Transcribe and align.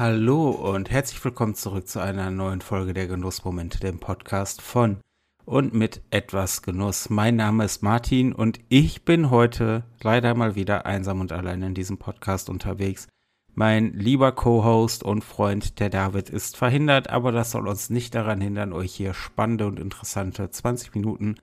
Hallo 0.00 0.48
und 0.48 0.90
herzlich 0.90 1.22
willkommen 1.22 1.54
zurück 1.54 1.86
zu 1.86 2.00
einer 2.00 2.30
neuen 2.30 2.62
Folge 2.62 2.94
der 2.94 3.06
Genussmomente, 3.06 3.80
dem 3.80 3.98
Podcast 3.98 4.62
von 4.62 4.96
und 5.44 5.74
mit 5.74 6.00
etwas 6.10 6.62
Genuss. 6.62 7.10
Mein 7.10 7.36
Name 7.36 7.66
ist 7.66 7.82
Martin 7.82 8.32
und 8.32 8.60
ich 8.70 9.04
bin 9.04 9.28
heute 9.28 9.84
leider 10.00 10.34
mal 10.34 10.54
wieder 10.54 10.86
einsam 10.86 11.20
und 11.20 11.32
allein 11.32 11.62
in 11.62 11.74
diesem 11.74 11.98
Podcast 11.98 12.48
unterwegs. 12.48 13.08
Mein 13.52 13.92
lieber 13.92 14.32
Co-Host 14.32 15.02
und 15.02 15.22
Freund, 15.22 15.78
der 15.80 15.90
David, 15.90 16.30
ist 16.30 16.56
verhindert, 16.56 17.10
aber 17.10 17.30
das 17.30 17.50
soll 17.50 17.68
uns 17.68 17.90
nicht 17.90 18.14
daran 18.14 18.40
hindern, 18.40 18.72
euch 18.72 18.94
hier 18.94 19.12
spannende 19.12 19.66
und 19.66 19.78
interessante 19.78 20.50
20 20.50 20.94
Minuten 20.94 21.34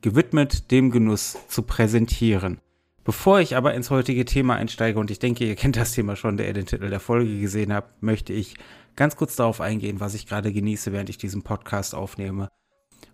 gewidmet 0.00 0.70
dem 0.70 0.90
Genuss 0.90 1.36
zu 1.48 1.64
präsentieren. 1.64 2.62
Bevor 3.06 3.38
ich 3.38 3.54
aber 3.54 3.72
ins 3.72 3.90
heutige 3.90 4.24
Thema 4.24 4.56
einsteige, 4.56 4.98
und 4.98 5.12
ich 5.12 5.20
denke, 5.20 5.44
ihr 5.44 5.54
kennt 5.54 5.76
das 5.76 5.92
Thema 5.92 6.16
schon, 6.16 6.36
der 6.36 6.48
ihr 6.48 6.54
den 6.54 6.66
Titel 6.66 6.90
der 6.90 6.98
Folge 6.98 7.38
gesehen 7.38 7.72
habt, 7.72 8.02
möchte 8.02 8.32
ich 8.32 8.56
ganz 8.96 9.14
kurz 9.14 9.36
darauf 9.36 9.60
eingehen, 9.60 10.00
was 10.00 10.14
ich 10.14 10.26
gerade 10.26 10.52
genieße, 10.52 10.90
während 10.90 11.08
ich 11.08 11.16
diesen 11.16 11.42
Podcast 11.42 11.94
aufnehme. 11.94 12.48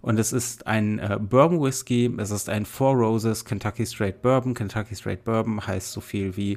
Und 0.00 0.18
es 0.18 0.32
ist 0.32 0.66
ein 0.66 0.98
äh, 0.98 1.18
Bourbon 1.20 1.60
Whisky, 1.60 2.10
es 2.16 2.30
ist 2.30 2.48
ein 2.48 2.64
Four 2.64 2.94
Roses 2.94 3.44
Kentucky 3.44 3.84
Straight 3.84 4.22
Bourbon. 4.22 4.54
Kentucky 4.54 4.96
Straight 4.96 5.24
Bourbon 5.24 5.66
heißt 5.66 5.92
so 5.92 6.00
viel 6.00 6.38
wie, 6.38 6.56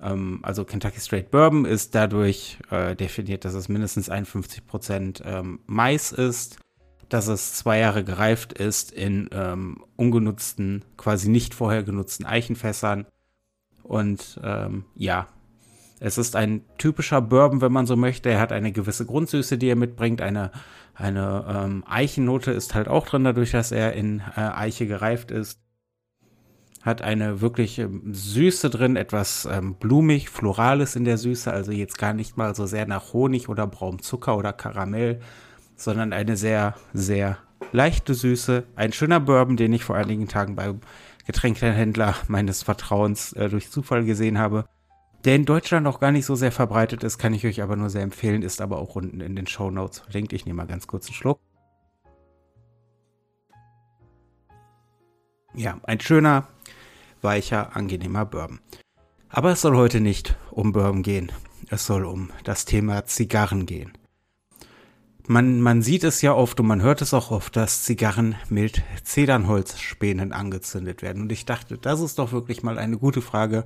ähm, 0.00 0.38
also 0.42 0.64
Kentucky 0.64 1.00
Straight 1.00 1.32
Bourbon 1.32 1.64
ist 1.64 1.96
dadurch 1.96 2.58
äh, 2.70 2.94
definiert, 2.94 3.44
dass 3.44 3.54
es 3.54 3.68
mindestens 3.68 4.08
51% 4.08 5.24
ähm, 5.24 5.58
Mais 5.66 6.12
ist 6.12 6.60
dass 7.08 7.26
es 7.26 7.54
zwei 7.54 7.78
Jahre 7.78 8.04
gereift 8.04 8.52
ist 8.52 8.92
in 8.92 9.28
ähm, 9.32 9.84
ungenutzten, 9.96 10.84
quasi 10.96 11.28
nicht 11.28 11.54
vorher 11.54 11.82
genutzten 11.82 12.26
Eichenfässern. 12.26 13.06
Und 13.82 14.38
ähm, 14.42 14.84
ja, 14.94 15.28
es 16.00 16.18
ist 16.18 16.36
ein 16.36 16.62
typischer 16.76 17.20
Bourbon, 17.20 17.60
wenn 17.60 17.72
man 17.72 17.86
so 17.86 17.96
möchte. 17.96 18.28
Er 18.28 18.40
hat 18.40 18.52
eine 18.52 18.72
gewisse 18.72 19.06
Grundsüße, 19.06 19.58
die 19.58 19.68
er 19.68 19.76
mitbringt. 19.76 20.20
Eine, 20.20 20.52
eine 20.94 21.44
ähm, 21.48 21.84
Eichennote 21.86 22.52
ist 22.52 22.74
halt 22.74 22.88
auch 22.88 23.06
drin, 23.06 23.24
dadurch, 23.24 23.52
dass 23.52 23.72
er 23.72 23.94
in 23.94 24.20
äh, 24.36 24.40
Eiche 24.40 24.86
gereift 24.86 25.30
ist. 25.30 25.60
Hat 26.82 27.02
eine 27.02 27.40
wirklich 27.40 27.78
ähm, 27.78 28.14
Süße 28.14 28.70
drin, 28.70 28.96
etwas 28.96 29.48
ähm, 29.50 29.74
blumig, 29.74 30.28
florales 30.30 30.94
in 30.94 31.04
der 31.04 31.18
Süße, 31.18 31.50
also 31.50 31.72
jetzt 31.72 31.98
gar 31.98 32.12
nicht 32.12 32.36
mal 32.36 32.54
so 32.54 32.66
sehr 32.66 32.86
nach 32.86 33.12
Honig 33.12 33.48
oder 33.48 33.66
braunem 33.66 34.00
Zucker 34.00 34.36
oder 34.36 34.52
Karamell, 34.52 35.20
sondern 35.78 36.12
eine 36.12 36.36
sehr, 36.36 36.74
sehr 36.92 37.38
leichte 37.72 38.14
Süße. 38.14 38.64
Ein 38.76 38.92
schöner 38.92 39.20
Bourbon, 39.20 39.56
den 39.56 39.72
ich 39.72 39.84
vor 39.84 39.96
einigen 39.96 40.28
Tagen 40.28 40.56
beim 40.56 40.80
Getränkehändler 41.26 42.14
meines 42.28 42.62
Vertrauens 42.62 43.32
äh, 43.34 43.48
durch 43.48 43.70
Zufall 43.70 44.04
gesehen 44.04 44.38
habe. 44.38 44.66
Der 45.24 45.36
in 45.36 45.44
Deutschland 45.44 45.84
noch 45.84 46.00
gar 46.00 46.12
nicht 46.12 46.26
so 46.26 46.34
sehr 46.34 46.52
verbreitet 46.52 47.02
ist, 47.02 47.18
kann 47.18 47.34
ich 47.34 47.44
euch 47.44 47.62
aber 47.62 47.76
nur 47.76 47.90
sehr 47.90 48.02
empfehlen, 48.02 48.42
ist 48.42 48.60
aber 48.60 48.78
auch 48.78 48.94
unten 48.96 49.20
in 49.20 49.36
den 49.36 49.46
Show 49.46 49.70
Notes 49.70 50.00
verlinkt. 50.00 50.32
Ich 50.32 50.46
nehme 50.46 50.58
mal 50.58 50.66
ganz 50.66 50.86
kurz 50.86 51.06
einen 51.06 51.14
Schluck. 51.14 51.40
Ja, 55.54 55.80
ein 55.82 56.00
schöner, 56.00 56.46
weicher, 57.20 57.74
angenehmer 57.74 58.24
Bourbon. 58.24 58.60
Aber 59.28 59.50
es 59.50 59.60
soll 59.60 59.76
heute 59.76 60.00
nicht 60.00 60.36
um 60.50 60.72
Bourbon 60.72 61.02
gehen. 61.02 61.32
Es 61.68 61.84
soll 61.84 62.04
um 62.04 62.30
das 62.44 62.64
Thema 62.64 63.04
Zigarren 63.04 63.66
gehen 63.66 63.97
man, 65.28 65.60
man 65.60 65.82
sieht 65.82 66.04
es 66.04 66.22
ja 66.22 66.32
oft 66.34 66.58
und 66.58 66.66
man 66.66 66.82
hört 66.82 67.02
es 67.02 67.14
auch 67.14 67.30
oft, 67.30 67.54
dass 67.54 67.84
Zigarren 67.84 68.34
mit 68.48 68.82
Zedernholzspänen 69.04 70.32
angezündet 70.32 71.02
werden. 71.02 71.22
Und 71.22 71.32
ich 71.32 71.44
dachte, 71.44 71.78
das 71.78 72.00
ist 72.00 72.18
doch 72.18 72.32
wirklich 72.32 72.62
mal 72.62 72.78
eine 72.78 72.98
gute 72.98 73.20
Frage, 73.20 73.64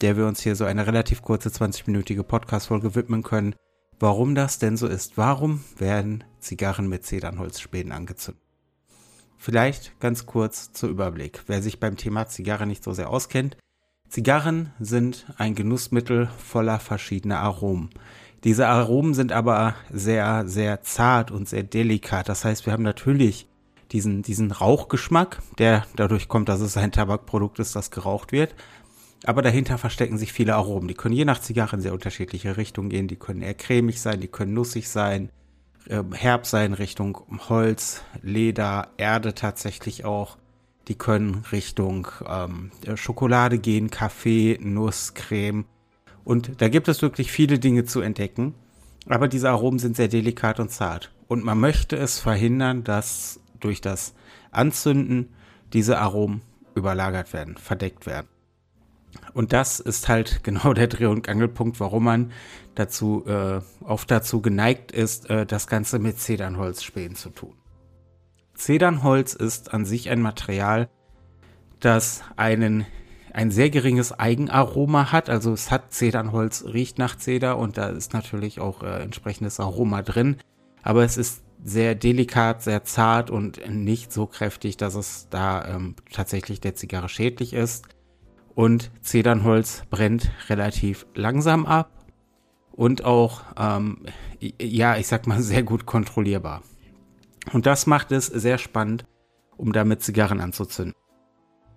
der 0.00 0.16
wir 0.16 0.26
uns 0.26 0.40
hier 0.40 0.56
so 0.56 0.64
eine 0.64 0.86
relativ 0.86 1.22
kurze 1.22 1.50
20-minütige 1.50 2.22
Podcast-Folge 2.22 2.94
widmen 2.94 3.22
können. 3.22 3.54
Warum 4.00 4.34
das 4.34 4.58
denn 4.58 4.76
so 4.76 4.86
ist? 4.86 5.16
Warum 5.16 5.62
werden 5.76 6.24
Zigarren 6.40 6.88
mit 6.88 7.04
Zedernholzspänen 7.04 7.92
angezündet? 7.92 8.42
Vielleicht 9.36 9.98
ganz 10.00 10.26
kurz 10.26 10.72
zur 10.72 10.88
Überblick. 10.88 11.42
Wer 11.46 11.62
sich 11.62 11.78
beim 11.78 11.96
Thema 11.96 12.26
Zigarre 12.28 12.66
nicht 12.66 12.82
so 12.82 12.92
sehr 12.92 13.10
auskennt. 13.10 13.56
Zigarren 14.08 14.72
sind 14.78 15.26
ein 15.36 15.54
Genussmittel 15.54 16.28
voller 16.38 16.78
verschiedener 16.78 17.40
Aromen. 17.40 17.90
Diese 18.44 18.66
Aromen 18.66 19.14
sind 19.14 19.32
aber 19.32 19.76
sehr, 19.90 20.48
sehr 20.48 20.82
zart 20.82 21.30
und 21.30 21.48
sehr 21.48 21.62
delikat. 21.62 22.28
Das 22.28 22.44
heißt, 22.44 22.66
wir 22.66 22.72
haben 22.72 22.82
natürlich 22.82 23.46
diesen, 23.92 24.22
diesen 24.22 24.50
Rauchgeschmack, 24.50 25.40
der 25.58 25.86
dadurch 25.96 26.28
kommt, 26.28 26.48
dass 26.48 26.60
es 26.60 26.76
ein 26.76 26.92
Tabakprodukt 26.92 27.58
ist, 27.60 27.76
das 27.76 27.90
geraucht 27.90 28.32
wird. 28.32 28.54
Aber 29.24 29.42
dahinter 29.42 29.78
verstecken 29.78 30.18
sich 30.18 30.32
viele 30.32 30.56
Aromen. 30.56 30.88
Die 30.88 30.94
können 30.94 31.14
je 31.14 31.24
nach 31.24 31.40
Zigarre 31.40 31.76
in 31.76 31.82
sehr 31.82 31.92
unterschiedliche 31.92 32.56
Richtungen 32.56 32.88
gehen. 32.88 33.06
Die 33.06 33.16
können 33.16 33.42
eher 33.42 33.54
cremig 33.54 34.00
sein, 34.00 34.20
die 34.20 34.28
können 34.28 34.54
nussig 34.54 34.88
sein, 34.88 35.30
äh, 35.88 36.02
herb 36.12 36.46
sein 36.46 36.74
Richtung 36.74 37.18
Holz, 37.48 38.02
Leder, 38.22 38.88
Erde 38.96 39.34
tatsächlich 39.34 40.04
auch. 40.04 40.38
Die 40.88 40.96
können 40.96 41.44
Richtung 41.52 42.08
ähm, 42.28 42.72
Schokolade 42.96 43.58
gehen, 43.58 43.90
Kaffee, 43.90 44.58
Nuss, 44.60 45.14
Creme. 45.14 45.66
Und 46.24 46.60
da 46.60 46.68
gibt 46.68 46.88
es 46.88 47.02
wirklich 47.02 47.32
viele 47.32 47.58
Dinge 47.58 47.84
zu 47.84 48.00
entdecken. 48.00 48.54
Aber 49.06 49.28
diese 49.28 49.50
Aromen 49.50 49.78
sind 49.78 49.96
sehr 49.96 50.08
delikat 50.08 50.60
und 50.60 50.70
zart. 50.70 51.12
Und 51.26 51.44
man 51.44 51.58
möchte 51.58 51.96
es 51.96 52.18
verhindern, 52.18 52.84
dass 52.84 53.40
durch 53.58 53.80
das 53.80 54.14
Anzünden 54.50 55.30
diese 55.72 55.98
Aromen 55.98 56.42
überlagert 56.74 57.32
werden, 57.32 57.56
verdeckt 57.56 58.06
werden. 58.06 58.28
Und 59.34 59.52
das 59.52 59.80
ist 59.80 60.08
halt 60.08 60.40
genau 60.44 60.72
der 60.72 60.86
Dreh- 60.86 61.06
und 61.06 61.28
Angelpunkt, 61.28 61.80
warum 61.80 62.04
man 62.04 62.32
dazu 62.74 63.24
äh, 63.26 63.60
oft 63.82 64.10
dazu 64.10 64.40
geneigt 64.40 64.92
ist, 64.92 65.28
äh, 65.30 65.46
das 65.46 65.66
Ganze 65.66 65.98
mit 65.98 66.18
Zedernholzspänen 66.18 67.16
zu 67.16 67.30
tun. 67.30 67.54
Zedernholz 68.54 69.34
ist 69.34 69.74
an 69.74 69.84
sich 69.84 70.10
ein 70.10 70.22
Material, 70.22 70.88
das 71.80 72.22
einen 72.36 72.86
ein 73.32 73.50
sehr 73.50 73.70
geringes 73.70 74.18
Eigenaroma 74.18 75.12
hat. 75.12 75.30
Also 75.30 75.52
es 75.52 75.70
hat 75.70 75.92
Zedernholz, 75.92 76.64
riecht 76.72 76.98
nach 76.98 77.16
Zeder 77.16 77.58
und 77.58 77.78
da 77.78 77.88
ist 77.88 78.12
natürlich 78.12 78.60
auch 78.60 78.82
äh, 78.82 79.02
entsprechendes 79.02 79.58
Aroma 79.60 80.02
drin. 80.02 80.36
Aber 80.82 81.04
es 81.04 81.16
ist 81.16 81.42
sehr 81.64 81.94
delikat, 81.94 82.62
sehr 82.62 82.84
zart 82.84 83.30
und 83.30 83.60
nicht 83.68 84.12
so 84.12 84.26
kräftig, 84.26 84.76
dass 84.76 84.94
es 84.94 85.28
da 85.30 85.64
ähm, 85.66 85.94
tatsächlich 86.12 86.60
der 86.60 86.74
Zigarre 86.74 87.08
schädlich 87.08 87.52
ist. 87.52 87.86
Und 88.54 88.90
Zedernholz 89.00 89.84
brennt 89.88 90.30
relativ 90.48 91.06
langsam 91.14 91.64
ab 91.64 91.90
und 92.72 93.04
auch, 93.04 93.42
ähm, 93.56 94.04
ja, 94.40 94.96
ich 94.96 95.06
sag 95.06 95.26
mal, 95.26 95.40
sehr 95.42 95.62
gut 95.62 95.86
kontrollierbar. 95.86 96.62
Und 97.52 97.66
das 97.66 97.86
macht 97.86 98.12
es 98.12 98.26
sehr 98.26 98.58
spannend, 98.58 99.04
um 99.56 99.72
damit 99.72 100.02
Zigarren 100.02 100.40
anzuzünden. 100.40 100.94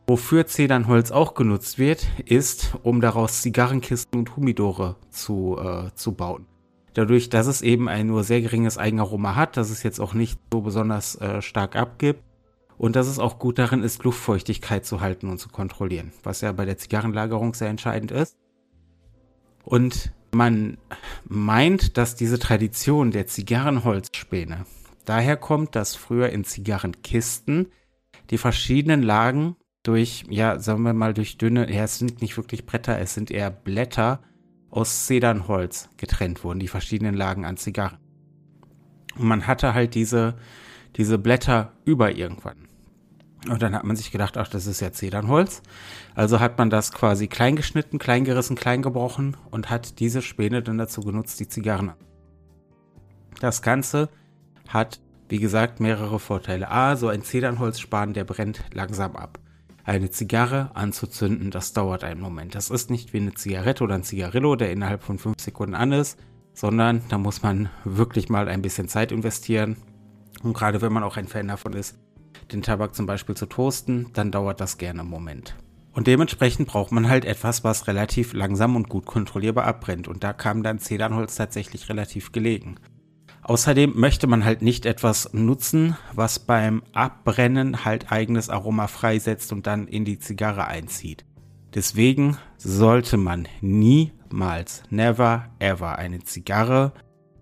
Wofür 0.08 0.46
Zedernholz 0.46 1.12
auch 1.12 1.34
genutzt 1.34 1.80
wird, 1.80 2.06
ist, 2.26 2.76
um 2.84 3.02
daraus 3.02 3.42
Zigarrenkisten 3.42 4.20
und 4.20 4.36
Humidore 4.36 4.98
zu, 5.10 5.58
äh, 5.60 5.90
zu 5.96 6.14
bauen. 6.14 6.46
Dadurch, 6.94 7.30
dass 7.30 7.48
es 7.48 7.62
eben 7.62 7.90
ein 7.90 8.08
nur 8.08 8.24
sehr 8.24 8.42
geringes 8.42 8.78
Eigenaroma 8.78 9.36
hat, 9.36 9.58
dass 9.58 9.72
es 9.72 9.82
jetzt 9.82 10.00
auch 10.00 10.14
nicht 10.14 10.40
so 10.54 10.62
besonders 10.62 11.16
äh, 11.16 11.42
stark 11.42 11.76
abgibt 11.76 12.24
und 12.78 12.96
dass 12.96 13.08
es 13.08 13.20
auch 13.20 13.40
gut 13.40 13.58
darin 13.58 13.82
ist, 13.82 14.04
Luftfeuchtigkeit 14.04 14.86
zu 14.86 15.02
halten 15.02 15.30
und 15.30 15.40
zu 15.40 15.50
kontrollieren, 15.50 16.14
was 16.24 16.42
ja 16.42 16.52
bei 16.52 16.66
der 16.66 16.78
Zigarrenlagerung 16.78 17.56
sehr 17.56 17.70
entscheidend 17.70 18.12
ist. 18.12 18.38
Und 19.64 20.14
man 20.32 20.78
meint, 21.28 21.98
dass 21.98 22.16
diese 22.16 22.38
Tradition 22.38 23.12
der 23.12 23.26
Zigarrenholzspäne 23.26 24.66
daher 25.06 25.38
kommt, 25.38 25.76
dass 25.76 25.96
früher 25.96 26.30
in 26.30 26.44
Zigarrenkisten 26.44 27.72
die 28.30 28.38
verschiedenen 28.38 29.02
Lagen 29.02 29.56
durch, 29.88 30.26
ja, 30.30 30.60
sagen 30.60 30.84
wir 30.84 30.94
mal, 30.94 31.14
durch 31.14 31.38
dünne, 31.38 31.72
ja, 31.72 31.84
es 31.84 32.00
sind 32.00 32.22
nicht 32.22 32.38
wirklich 32.38 32.66
Bretter, 32.66 33.00
es 33.00 33.14
sind 33.14 33.32
eher 33.32 33.52
Blätter 33.52 34.20
aus 34.70 35.06
Zedernholz 35.06 35.90
getrennt 35.98 36.44
wurden, 36.44 36.60
die 36.60 36.68
verschiedenen 36.68 37.16
Lagen 37.16 37.46
an 37.46 37.58
Zigarren. 37.58 38.00
Und 39.18 39.28
man 39.28 39.48
hatte 39.48 39.74
halt 39.74 39.96
diese, 39.96 40.36
diese 40.96 41.18
Blätter 41.18 41.72
über 41.86 42.16
irgendwann. 42.16 42.68
Und 43.48 43.62
dann 43.62 43.76
hat 43.76 43.84
man 43.84 43.96
sich 43.96 44.12
gedacht, 44.12 44.38
ach, 44.38 44.48
das 44.48 44.66
ist 44.66 44.82
ja 44.82 44.92
Zedernholz. 44.92 45.62
Also 46.16 46.40
hat 46.40 46.58
man 46.58 46.72
das 46.72 46.92
quasi 46.92 47.28
klein 47.28 47.56
geschnitten, 47.56 48.00
klein 48.00 48.24
gerissen, 48.24 48.56
klein 48.56 48.82
gebrochen 48.82 49.38
und 49.52 49.70
hat 49.70 50.00
diese 50.00 50.24
Späne 50.24 50.64
dann 50.64 50.80
dazu 50.80 51.02
genutzt, 51.02 51.40
die 51.40 51.48
Zigarren. 51.48 51.94
Das 53.40 53.62
Ganze 53.62 54.10
hat, 54.68 55.00
wie 55.30 55.40
gesagt, 55.40 55.80
mehrere 55.80 56.20
Vorteile. 56.20 56.72
A, 56.72 56.96
so 56.96 57.08
ein 57.08 57.22
Zedernholzspan, 57.22 58.14
der 58.14 58.24
brennt 58.24 58.64
langsam 58.74 59.16
ab 59.16 59.40
eine 59.86 60.10
Zigarre 60.10 60.72
anzuzünden, 60.74 61.52
das 61.52 61.74
dauert 61.74 62.04
einen 62.04 62.20
Moment. 62.20 62.56
Das 62.56 62.70
ist 62.70 62.90
nicht 62.90 63.14
wie 63.14 63.18
eine 63.18 63.34
Zigarette 63.34 63.84
oder 63.84 63.96
ein 63.96 64.04
Zigarillo, 64.04 64.56
der 64.56 64.72
innerhalb 64.72 65.04
von 65.04 65.20
fünf 65.20 65.40
Sekunden 65.40 65.76
an 65.76 65.92
ist, 65.92 66.20
sondern 66.54 67.04
da 67.10 67.18
muss 67.18 67.44
man 67.44 67.70
wirklich 67.84 68.30
mal 68.30 68.48
ein 68.48 68.62
bisschen 68.62 68.88
Zeit 68.88 69.12
investieren. 69.12 69.78
Und 70.44 70.54
gerade 70.54 70.82
wenn 70.82 70.92
man 70.92 71.04
auch 71.04 71.18
ein 71.18 71.28
Fan 71.28 71.48
davon 71.48 71.74
ist, 71.74 71.98
den 72.52 72.64
Tabak 72.64 72.96
zum 72.96 73.06
Beispiel 73.06 73.36
zu 73.36 73.46
toasten, 73.46 74.08
dann 74.14 74.32
dauert 74.32 74.60
das 74.60 74.78
gerne 74.78 75.02
einen 75.02 75.10
Moment. 75.10 75.56
Und 75.94 76.08
dementsprechend 76.08 76.68
braucht 76.68 76.92
man 76.92 77.08
halt 77.08 77.24
etwas, 77.24 77.64
was 77.64 77.88
relativ 77.88 78.34
langsam 78.34 78.76
und 78.76 78.90
gut 78.90 79.06
kontrollierbar 79.06 79.66
abbrennt. 79.66 80.08
Und 80.08 80.24
da 80.24 80.34
kam 80.34 80.62
dann 80.62 80.80
Zedernholz 80.80 81.36
tatsächlich 81.36 81.90
relativ 81.90 82.32
gelegen. 82.32 82.76
Außerdem 83.48 83.94
möchte 83.96 84.26
man 84.26 84.44
halt 84.44 84.64
nicht 84.64 84.88
etwas 84.88 85.32
nutzen, 85.32 85.96
was 86.14 86.40
beim 86.40 86.82
Abbrennen 86.94 87.86
halt 87.86 88.12
eigenes 88.12 88.50
Aroma 88.50 88.88
freisetzt 88.88 89.54
und 89.54 89.68
dann 89.68 89.88
in 89.88 90.04
die 90.04 90.18
Zigarre 90.18 90.66
einzieht. 90.66 91.26
Deswegen 91.76 92.38
sollte 92.58 93.18
man 93.18 93.48
niemals, 93.62 94.82
never, 94.90 95.52
ever 95.60 96.00
eine 96.00 96.24
Zigarre 96.24 96.94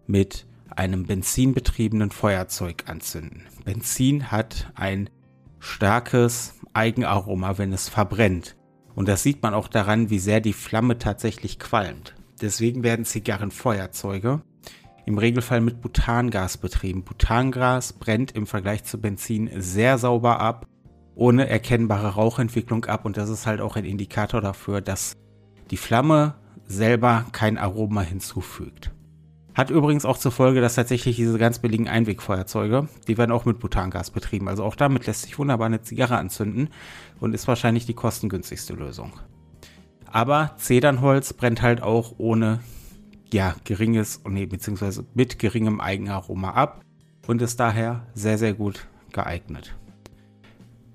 mit 0.05 0.45
einem 0.75 1.05
benzinbetriebenen 1.05 2.11
Feuerzeug 2.11 2.83
anzünden. 2.87 3.43
Benzin 3.63 4.29
hat 4.29 4.73
ein 4.75 5.09
starkes 5.59 6.55
Eigenaroma, 6.73 7.57
wenn 7.57 7.71
es 7.71 7.87
verbrennt. 7.87 8.57
Und 8.93 9.07
das 9.07 9.23
sieht 9.23 9.41
man 9.41 9.53
auch 9.53 9.69
daran, 9.69 10.09
wie 10.09 10.19
sehr 10.19 10.41
die 10.41 10.51
Flamme 10.51 10.97
tatsächlich 10.97 11.59
qualmt. 11.59 12.13
Deswegen 12.41 12.83
werden 12.83 13.05
Zigarrenfeuerzeuge 13.05 14.41
im 15.05 15.17
Regelfall 15.17 15.61
mit 15.61 15.81
Butangas 15.81 16.57
betrieben. 16.57 17.03
Butangas 17.03 17.93
brennt 17.93 18.31
im 18.31 18.47
Vergleich 18.47 18.83
zu 18.83 18.99
Benzin 18.99 19.49
sehr 19.55 19.97
sauber 19.97 20.39
ab, 20.39 20.67
ohne 21.15 21.47
erkennbare 21.47 22.15
Rauchentwicklung 22.15 22.85
ab 22.85 23.05
und 23.05 23.17
das 23.17 23.29
ist 23.29 23.45
halt 23.45 23.61
auch 23.61 23.75
ein 23.75 23.85
Indikator 23.85 24.41
dafür, 24.41 24.81
dass 24.81 25.15
die 25.71 25.77
Flamme 25.77 26.35
selber 26.65 27.25
kein 27.31 27.57
Aroma 27.57 28.01
hinzufügt. 28.01 28.91
Hat 29.53 29.69
übrigens 29.69 30.05
auch 30.05 30.17
zur 30.17 30.31
Folge, 30.31 30.61
dass 30.61 30.75
tatsächlich 30.75 31.15
diese 31.15 31.37
ganz 31.37 31.59
billigen 31.59 31.87
Einwegfeuerzeuge, 31.87 32.87
die 33.07 33.17
werden 33.19 33.31
auch 33.31 33.45
mit 33.45 33.59
Butangas 33.59 34.09
betrieben. 34.09 34.49
Also 34.49 34.63
auch 34.63 34.75
damit 34.75 35.05
lässt 35.05 35.23
sich 35.23 35.37
wunderbar 35.37 35.67
eine 35.67 35.81
Zigarre 35.81 36.17
anzünden 36.17 36.69
und 37.19 37.35
ist 37.35 37.47
wahrscheinlich 37.47 37.85
die 37.85 37.93
kostengünstigste 37.93 38.73
Lösung. 38.73 39.13
Aber 40.11 40.55
Zedernholz 40.57 41.33
brennt 41.33 41.61
halt 41.61 41.83
auch 41.83 42.15
ohne, 42.17 42.61
ja, 43.33 43.55
geringes, 43.63 44.21
nee, 44.27 44.45
beziehungsweise 44.45 45.05
mit 45.13 45.39
geringem 45.39 45.81
Eigenaroma 45.81 46.51
ab 46.51 46.83
und 47.27 47.41
ist 47.41 47.59
daher 47.59 48.07
sehr, 48.13 48.37
sehr 48.37 48.53
gut 48.53 48.87
geeignet. 49.11 49.75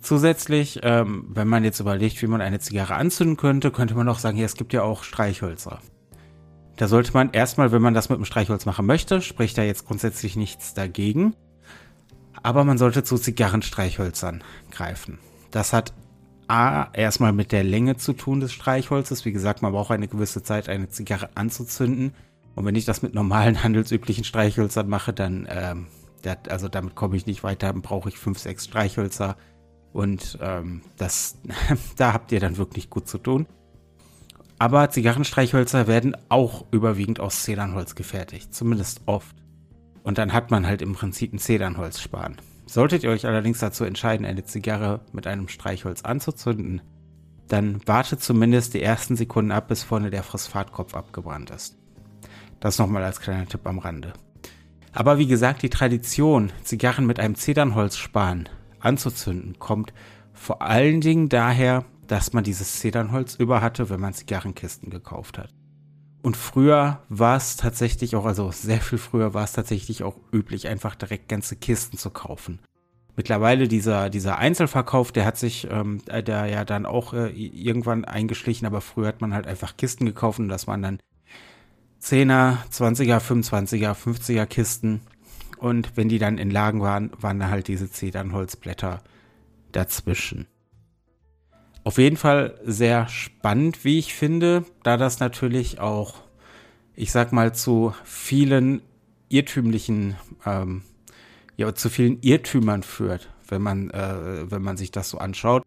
Zusätzlich, 0.00 0.81
ähm, 0.82 1.26
wenn 1.29 1.49
man 1.49 1.64
jetzt 1.64 1.81
überlegt, 1.81 2.23
wie 2.23 2.29
man 2.29 2.40
eine 2.40 2.61
Zigarre 2.61 2.94
anzünden 2.94 3.37
könnte, 3.37 3.70
könnte 3.70 3.94
man 3.94 4.08
auch 4.08 4.19
sagen, 4.19 4.38
ja, 4.38 4.44
es 4.44 4.55
gibt 4.55 4.73
ja 4.73 4.82
auch 4.82 5.02
Streichhölzer. 5.02 5.81
Da 6.76 6.87
sollte 6.87 7.12
man 7.12 7.31
erstmal, 7.32 7.73
wenn 7.73 7.82
man 7.82 7.94
das 7.94 8.08
mit 8.08 8.19
dem 8.19 8.25
Streichholz 8.25 8.64
machen 8.64 8.87
möchte, 8.87 9.20
spricht 9.20 9.58
da 9.58 9.62
jetzt 9.62 9.84
grundsätzlich 9.84 10.37
nichts 10.37 10.75
dagegen. 10.75 11.34
Aber 12.41 12.62
man 12.62 12.79
sollte 12.79 13.02
zu 13.02 13.19
Zigarrenstreichhölzern 13.19 14.44
greifen. 14.70 15.19
Das 15.50 15.73
hat 15.73 15.93
A, 16.46 16.88
erstmal 16.94 17.32
mit 17.32 17.50
der 17.50 17.64
Länge 17.64 17.96
zu 17.96 18.12
tun 18.14 18.41
des 18.41 18.52
Streichholzes. 18.52 19.25
Wie 19.25 19.32
gesagt, 19.32 19.61
man 19.61 19.73
braucht 19.73 19.91
eine 19.91 20.08
gewisse 20.08 20.43
Zeit, 20.43 20.69
eine 20.69 20.88
Zigarre 20.88 21.31
anzuzünden. 21.34 22.14
Und 22.58 22.64
wenn 22.64 22.75
ich 22.75 22.84
das 22.84 23.02
mit 23.02 23.14
normalen 23.14 23.62
handelsüblichen 23.62 24.25
Streichhölzern 24.25 24.88
mache, 24.88 25.12
dann, 25.12 25.46
ähm, 25.49 25.87
dat, 26.22 26.50
also 26.50 26.66
damit 26.66 26.96
komme 26.96 27.16
ich 27.16 27.25
nicht 27.25 27.44
weiter, 27.44 27.69
dann 27.72 27.82
brauche 27.82 28.08
ich 28.08 28.19
fünf, 28.19 28.40
sechs 28.40 28.64
Streichhölzer. 28.64 29.37
Und 29.93 30.37
ähm, 30.43 30.82
das, 30.96 31.38
da 31.96 32.12
habt 32.12 32.32
ihr 32.32 32.40
dann 32.40 32.56
wirklich 32.56 32.90
gut 32.90 33.06
zu 33.06 33.19
tun. 33.19 33.46
Aber 34.58 34.90
Zigarrenstreichhölzer 34.90 35.87
werden 35.87 36.16
auch 36.31 36.64
überwiegend 36.72 37.20
aus 37.20 37.44
Zedernholz 37.44 37.94
gefertigt, 37.94 38.52
zumindest 38.52 39.02
oft. 39.06 39.37
Und 40.02 40.19
dann 40.19 40.32
hat 40.32 40.50
man 40.50 40.66
halt 40.66 40.82
im 40.82 40.94
Prinzip 40.94 41.32
ein 41.32 41.38
Zedernholzspan. 41.38 42.38
Solltet 42.66 43.05
ihr 43.05 43.10
euch 43.10 43.25
allerdings 43.25 43.60
dazu 43.60 43.84
entscheiden, 43.84 44.26
eine 44.26 44.43
Zigarre 44.43 45.02
mit 45.12 45.28
einem 45.28 45.46
Streichholz 45.46 46.02
anzuzünden, 46.02 46.82
dann 47.46 47.87
wartet 47.87 48.20
zumindest 48.20 48.75
die 48.75 48.82
ersten 48.82 49.14
Sekunden 49.14 49.52
ab, 49.52 49.69
bis 49.69 49.84
vorne 49.84 50.10
der 50.10 50.25
Phosphatkopf 50.25 50.94
abgebrannt 50.94 51.50
ist. 51.50 51.77
Das 52.60 52.78
nochmal 52.78 53.05
als 53.05 53.20
kleiner 53.20 53.46
Tipp 53.46 53.66
am 53.66 53.78
Rande. 53.78 54.12
Aber 54.93 55.19
wie 55.19 55.26
gesagt, 55.26 55.62
die 55.62 55.70
Tradition, 55.70 56.50
Zigarren 56.64 57.06
mit 57.06 57.20
einem 57.20 57.34
Zedernholzspan 57.34 58.49
anzuzünden, 58.81 59.58
kommt 59.58 59.93
vor 60.32 60.62
allen 60.62 61.00
Dingen 61.00 61.28
daher, 61.28 61.84
dass 62.06 62.32
man 62.32 62.44
dieses 62.44 62.81
Zedernholz 62.81 63.34
über 63.34 63.60
hatte, 63.60 63.90
wenn 63.90 64.00
man 64.00 64.14
Zigarrenkisten 64.14 64.90
gekauft 64.90 65.38
hat. 65.38 65.55
Und 66.22 66.37
früher 66.37 67.02
war 67.08 67.37
es 67.37 67.56
tatsächlich 67.56 68.16
auch, 68.16 68.25
also 68.25 68.50
sehr 68.50 68.81
viel 68.81 68.99
früher 68.99 69.34
war 69.34 69.44
es 69.44 69.52
tatsächlich 69.52 70.02
auch 70.02 70.16
üblich, 70.32 70.69
einfach 70.69 70.94
direkt 70.94 71.28
ganze 71.28 71.56
Kisten 71.56 71.96
zu 71.96 72.10
kaufen. 72.10 72.60
Mittlerweile 73.14 73.69
dieser, 73.69 74.10
dieser 74.10 74.38
Einzelverkauf, 74.38 75.12
der 75.12 75.25
hat 75.25 75.37
sich, 75.37 75.69
ähm, 75.70 76.00
der 76.06 76.46
ja 76.46 76.64
dann 76.64 76.87
auch 76.87 77.14
äh, 77.14 77.28
irgendwann 77.28 78.05
eingeschlichen, 78.05 78.66
aber 78.66 78.81
früher 78.81 79.08
hat 79.08 79.20
man 79.20 79.34
halt 79.34 79.46
einfach 79.46 79.76
Kisten 79.76 80.06
gekauft 80.06 80.38
und 80.38 80.49
das 80.49 80.66
waren 80.66 80.82
dann 80.82 80.99
10er, 82.02 82.58
20er, 82.70 83.20
25er, 83.20 83.94
50er 83.94 84.46
Kisten. 84.46 85.00
Und 85.58 85.96
wenn 85.96 86.08
die 86.08 86.18
dann 86.18 86.38
in 86.38 86.50
Lagen 86.50 86.80
waren, 86.80 87.10
waren 87.20 87.40
da 87.40 87.48
halt 87.48 87.68
diese 87.68 87.90
Zedernholzblätter 87.90 89.02
dazwischen. 89.72 90.46
Auf 91.84 91.98
jeden 91.98 92.16
Fall 92.16 92.58
sehr 92.64 93.08
spannend, 93.08 93.84
wie 93.84 93.98
ich 93.98 94.14
finde, 94.14 94.64
da 94.82 94.96
das 94.96 95.20
natürlich 95.20 95.80
auch, 95.80 96.16
ich 96.94 97.10
sag 97.12 97.32
mal, 97.32 97.54
zu 97.54 97.94
vielen 98.04 98.82
irrtümlichen, 99.28 100.16
ähm, 100.44 100.82
ja, 101.56 101.74
zu 101.74 101.88
vielen 101.88 102.20
Irrtümern 102.20 102.82
führt, 102.82 103.30
wenn 103.48 103.62
man, 103.62 103.90
äh, 103.90 104.50
wenn 104.50 104.62
man 104.62 104.76
sich 104.76 104.90
das 104.90 105.10
so 105.10 105.18
anschaut, 105.18 105.62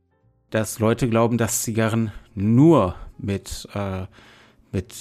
dass 0.52 0.80
Leute 0.80 1.10
glauben, 1.10 1.38
dass 1.38 1.64
Zigarren 1.64 2.12
nur 2.36 2.96
mit, 3.18 3.68
äh, 3.74 4.06
mit 4.72 4.94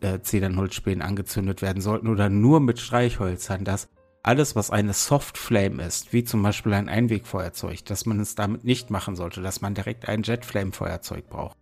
äh, 0.00 0.20
Zedernholzspänen 0.20 1.02
angezündet 1.02 1.62
werden 1.62 1.82
sollten 1.82 2.08
oder 2.08 2.28
nur 2.28 2.60
mit 2.60 2.78
Streichhölzern, 2.78 3.64
dass 3.64 3.88
alles, 4.22 4.56
was 4.56 4.70
eine 4.70 4.92
Soft 4.92 5.38
Flame 5.38 5.84
ist, 5.84 6.12
wie 6.12 6.24
zum 6.24 6.42
Beispiel 6.42 6.74
ein 6.74 6.88
Einwegfeuerzeug, 6.88 7.84
dass 7.84 8.06
man 8.06 8.18
es 8.18 8.34
damit 8.34 8.64
nicht 8.64 8.90
machen 8.90 9.14
sollte, 9.14 9.40
dass 9.40 9.60
man 9.60 9.74
direkt 9.74 10.08
ein 10.08 10.22
Jet 10.22 10.44
Flame 10.44 10.72
Feuerzeug 10.72 11.28
braucht. 11.30 11.56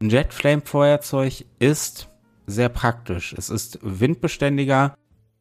Ein 0.00 0.10
Jet 0.10 0.34
Flame 0.34 0.62
Feuerzeug 0.64 1.44
ist 1.60 2.08
sehr 2.46 2.70
praktisch. 2.70 3.34
Es 3.34 3.50
ist 3.50 3.78
windbeständiger 3.82 4.96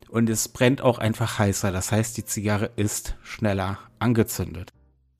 und 0.09 0.29
es 0.29 0.47
brennt 0.49 0.81
auch 0.81 0.99
einfach 0.99 1.39
heißer. 1.39 1.71
Das 1.71 1.91
heißt, 1.91 2.15
die 2.17 2.25
Zigarre 2.25 2.69
ist 2.75 3.15
schneller 3.23 3.79
angezündet. 3.97 4.71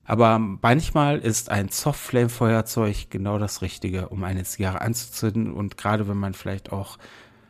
Aber 0.08 0.38
manchmal 0.38 1.18
ist 1.18 1.50
ein 1.50 1.68
Soft 1.68 2.00
Flame 2.00 2.30
Feuerzeug 2.30 3.10
genau 3.10 3.36
das 3.38 3.60
Richtige, 3.60 4.08
um 4.08 4.24
eine 4.24 4.42
Zigarre 4.44 4.80
anzuzünden 4.80 5.52
und 5.52 5.76
gerade 5.76 6.08
wenn 6.08 6.16
man 6.16 6.32
vielleicht 6.32 6.72
auch 6.72 6.96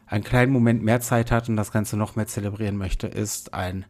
einen 0.06 0.24
kleinen 0.24 0.50
Moment 0.50 0.82
mehr 0.82 1.00
Zeit 1.00 1.30
hat 1.30 1.48
und 1.48 1.54
das 1.54 1.70
Ganze 1.70 1.96
noch 1.96 2.16
mehr 2.16 2.26
zelebrieren 2.26 2.76
möchte, 2.76 3.06
ist 3.06 3.54
ein, 3.54 3.84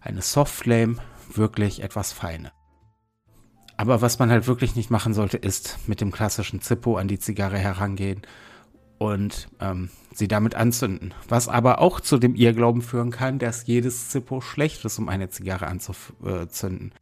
eine 0.00 0.22
Soft 0.22 0.54
Flame 0.54 0.98
wirklich 1.34 1.82
etwas 1.82 2.12
feine. 2.12 2.52
Aber 3.76 4.02
was 4.02 4.20
man 4.20 4.30
halt 4.30 4.46
wirklich 4.46 4.76
nicht 4.76 4.92
machen 4.92 5.14
sollte, 5.14 5.38
ist 5.38 5.88
mit 5.88 6.00
dem 6.00 6.12
klassischen 6.12 6.60
Zippo 6.60 6.98
an 6.98 7.08
die 7.08 7.18
Zigarre 7.18 7.58
herangehen 7.58 8.22
und 8.98 9.48
ähm, 9.58 9.90
sie 10.14 10.28
damit 10.28 10.54
anzünden. 10.54 11.12
Was 11.28 11.48
aber 11.48 11.80
auch 11.80 11.98
zu 11.98 12.18
dem 12.18 12.36
Irrglauben 12.36 12.82
führen 12.82 13.10
kann, 13.10 13.40
dass 13.40 13.66
jedes 13.66 14.10
Zippo 14.10 14.40
schlecht 14.40 14.84
ist, 14.84 15.00
um 15.00 15.08
eine 15.08 15.28
Zigarre 15.28 15.66
anzuzünden. 15.66 16.92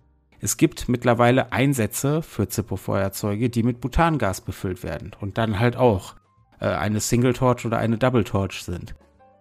Es 0.41 0.57
gibt 0.57 0.89
mittlerweile 0.89 1.53
Einsätze 1.53 2.23
für 2.23 2.49
Zippo-Feuerzeuge, 2.49 3.51
die 3.51 3.63
mit 3.63 3.81
Butangas 3.81 4.41
befüllt 4.41 4.83
werden 4.83 5.11
und 5.21 5.37
dann 5.37 5.59
halt 5.59 5.77
auch 5.77 6.15
äh, 6.61 6.67
eine 6.67 7.01
Single 7.01 7.35
Torch 7.35 7.67
oder 7.67 7.79
eine 7.79 7.99
Double 7.99 8.25
Torch 8.25 8.65
sind. 8.65 8.95